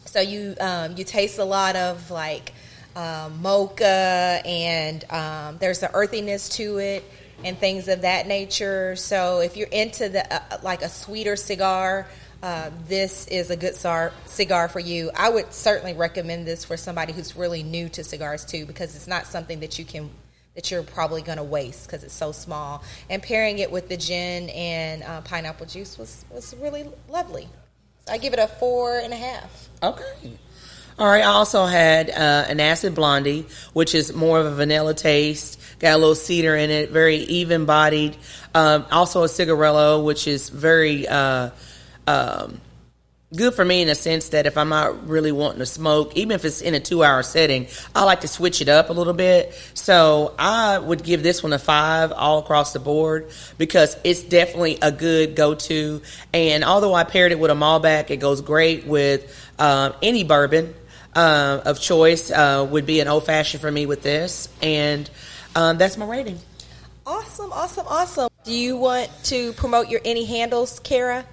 So 0.05 0.19
you 0.19 0.55
um, 0.59 0.95
you 0.97 1.03
taste 1.03 1.39
a 1.39 1.45
lot 1.45 1.75
of 1.75 2.11
like 2.11 2.51
um, 2.95 3.41
mocha, 3.41 4.41
and 4.45 5.03
um, 5.09 5.57
there's 5.59 5.81
an 5.81 5.89
earthiness 5.93 6.49
to 6.57 6.77
it, 6.77 7.03
and 7.43 7.57
things 7.57 7.87
of 7.87 8.01
that 8.01 8.27
nature. 8.27 8.95
So 8.97 9.39
if 9.39 9.55
you're 9.55 9.69
into 9.69 10.09
the 10.09 10.33
uh, 10.33 10.57
like 10.61 10.81
a 10.81 10.89
sweeter 10.89 11.35
cigar 11.35 12.07
uh, 12.43 12.69
this 12.89 13.25
is 13.27 13.49
a 13.49 13.55
good 13.55 13.73
cigar 13.73 14.67
for 14.67 14.81
you. 14.81 15.09
I 15.15 15.29
would 15.29 15.53
certainly 15.53 15.93
recommend 15.93 16.45
this 16.45 16.65
for 16.65 16.75
somebody 16.75 17.13
who's 17.13 17.37
really 17.37 17.63
new 17.63 17.87
to 17.87 18.03
cigars 18.03 18.43
too, 18.43 18.65
because 18.65 18.97
it's 18.97 19.07
not 19.07 19.27
something 19.27 19.61
that 19.61 19.79
you 19.79 19.85
can 19.85 20.09
that 20.55 20.69
you're 20.71 20.83
probably 20.83 21.21
going 21.21 21.37
to 21.37 21.43
waste 21.43 21.87
because 21.87 22.03
it's 22.03 22.13
so 22.13 22.31
small. 22.31 22.83
And 23.09 23.21
pairing 23.21 23.59
it 23.59 23.71
with 23.71 23.89
the 23.89 23.97
gin 23.97 24.49
and 24.49 25.03
uh, 25.03 25.21
pineapple 25.21 25.65
juice 25.65 25.97
was 25.97 26.25
was 26.29 26.55
really 26.59 26.85
lovely. 27.09 27.47
So 28.05 28.13
I 28.13 28.17
give 28.17 28.33
it 28.33 28.39
a 28.39 28.47
four 28.47 28.97
and 28.97 29.13
a 29.13 29.17
half. 29.17 29.69
Okay. 29.81 30.33
All 30.99 31.07
right. 31.07 31.23
I 31.23 31.27
also 31.27 31.65
had 31.65 32.09
uh, 32.09 32.45
an 32.47 32.59
acid 32.59 32.93
blondie, 32.93 33.47
which 33.73 33.95
is 33.95 34.13
more 34.13 34.39
of 34.39 34.45
a 34.45 34.53
vanilla 34.53 34.93
taste. 34.93 35.59
Got 35.79 35.95
a 35.95 35.97
little 35.97 36.15
cedar 36.15 36.55
in 36.55 36.69
it, 36.69 36.91
very 36.91 37.17
even 37.17 37.65
bodied. 37.65 38.15
Um, 38.53 38.85
also 38.91 39.23
a 39.23 39.29
cigarillo, 39.29 40.03
which 40.03 40.27
is 40.27 40.49
very 40.49 41.07
uh, 41.07 41.49
um, 42.05 42.61
good 43.35 43.53
for 43.53 43.65
me 43.65 43.81
in 43.81 43.89
a 43.89 43.95
sense 43.95 44.29
that 44.29 44.45
if 44.45 44.57
I'm 44.57 44.69
not 44.69 45.07
really 45.07 45.31
wanting 45.31 45.59
to 45.59 45.65
smoke, 45.65 46.15
even 46.15 46.31
if 46.35 46.45
it's 46.45 46.61
in 46.61 46.73
a 46.75 46.79
two 46.79 47.03
hour 47.03 47.23
setting, 47.23 47.67
I 47.95 48.03
like 48.03 48.21
to 48.21 48.27
switch 48.27 48.61
it 48.61 48.69
up 48.69 48.89
a 48.89 48.93
little 48.93 49.13
bit. 49.13 49.53
So 49.73 50.35
I 50.37 50.77
would 50.77 51.03
give 51.03 51.23
this 51.23 51.41
one 51.41 51.53
a 51.53 51.59
five 51.59 52.11
all 52.11 52.39
across 52.39 52.73
the 52.73 52.79
board 52.79 53.31
because 53.57 53.97
it's 54.03 54.21
definitely 54.21 54.77
a 54.81 54.91
good 54.91 55.35
go 55.35 55.55
to. 55.55 56.01
And 56.33 56.63
although 56.63 56.93
I 56.93 57.03
paired 57.03 57.31
it 57.31 57.39
with 57.39 57.51
a 57.51 57.55
Malbec, 57.55 58.09
it 58.09 58.17
goes 58.17 58.41
great 58.41 58.85
with 58.85 59.51
uh, 59.57 59.93
any 60.01 60.23
bourbon 60.23 60.73
uh, 61.15 61.61
of 61.65 61.79
choice. 61.79 62.31
Uh, 62.31 62.67
would 62.69 62.85
be 62.85 62.99
an 62.99 63.07
old 63.07 63.25
fashioned 63.25 63.61
for 63.61 63.71
me 63.71 63.85
with 63.85 64.03
this, 64.03 64.49
and 64.61 65.09
um, 65.55 65.77
that's 65.77 65.97
my 65.97 66.05
rating. 66.05 66.39
Awesome, 67.05 67.51
awesome, 67.51 67.85
awesome. 67.87 68.29
Do 68.45 68.53
you 68.53 68.77
want 68.77 69.09
to 69.25 69.53
promote 69.53 69.89
your 69.89 70.01
any 70.05 70.25
handles, 70.25 70.79
Cara? 70.79 71.25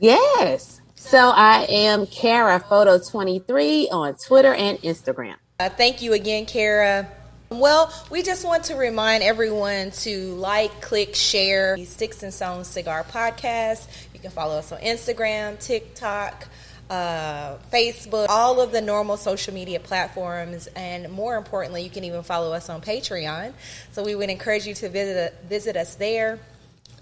Yes. 0.00 0.80
So 1.04 1.18
I 1.18 1.66
am 1.68 2.06
Cara 2.06 2.58
Photo 2.58 2.98
23 2.98 3.90
on 3.90 4.14
Twitter 4.14 4.54
and 4.54 4.78
Instagram. 4.78 5.34
Uh, 5.60 5.68
thank 5.68 6.00
you 6.00 6.14
again, 6.14 6.46
Cara. 6.46 7.06
Well, 7.50 7.92
we 8.10 8.22
just 8.22 8.42
want 8.42 8.64
to 8.64 8.74
remind 8.74 9.22
everyone 9.22 9.90
to 9.90 10.34
like, 10.36 10.80
click, 10.80 11.14
share 11.14 11.76
the 11.76 11.84
Sticks 11.84 12.22
and 12.22 12.32
Stones 12.32 12.68
Cigar 12.68 13.04
Podcast. 13.04 13.86
You 14.14 14.18
can 14.18 14.30
follow 14.30 14.56
us 14.56 14.72
on 14.72 14.80
Instagram, 14.80 15.60
TikTok, 15.60 16.48
uh, 16.88 17.56
Facebook, 17.70 18.26
all 18.30 18.62
of 18.62 18.72
the 18.72 18.80
normal 18.80 19.18
social 19.18 19.52
media 19.52 19.80
platforms, 19.80 20.68
and 20.68 21.12
more 21.12 21.36
importantly, 21.36 21.82
you 21.82 21.90
can 21.90 22.04
even 22.04 22.22
follow 22.22 22.54
us 22.54 22.70
on 22.70 22.80
Patreon. 22.80 23.52
So 23.92 24.02
we 24.02 24.14
would 24.14 24.30
encourage 24.30 24.66
you 24.66 24.74
to 24.76 24.88
visit 24.88 25.34
visit 25.46 25.76
us 25.76 25.96
there. 25.96 26.40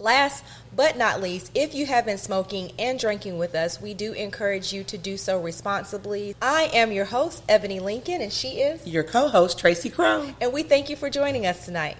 Last 0.02 0.42
but 0.74 0.98
not 0.98 1.22
least, 1.22 1.52
if 1.54 1.76
you 1.76 1.86
have 1.86 2.04
been 2.04 2.18
smoking 2.18 2.72
and 2.76 2.98
drinking 2.98 3.38
with 3.38 3.54
us, 3.54 3.80
we 3.80 3.94
do 3.94 4.12
encourage 4.14 4.72
you 4.72 4.82
to 4.82 4.98
do 4.98 5.16
so 5.16 5.40
responsibly. 5.40 6.34
I 6.42 6.70
am 6.74 6.90
your 6.90 7.04
host, 7.04 7.44
Ebony 7.48 7.78
Lincoln, 7.78 8.20
and 8.20 8.32
she 8.32 8.62
is 8.62 8.84
your 8.84 9.04
co 9.04 9.28
host, 9.28 9.60
Tracey 9.60 9.90
Crow. 9.90 10.34
And 10.40 10.52
we 10.52 10.64
thank 10.64 10.90
you 10.90 10.96
for 10.96 11.08
joining 11.08 11.46
us 11.46 11.64
tonight. 11.64 11.96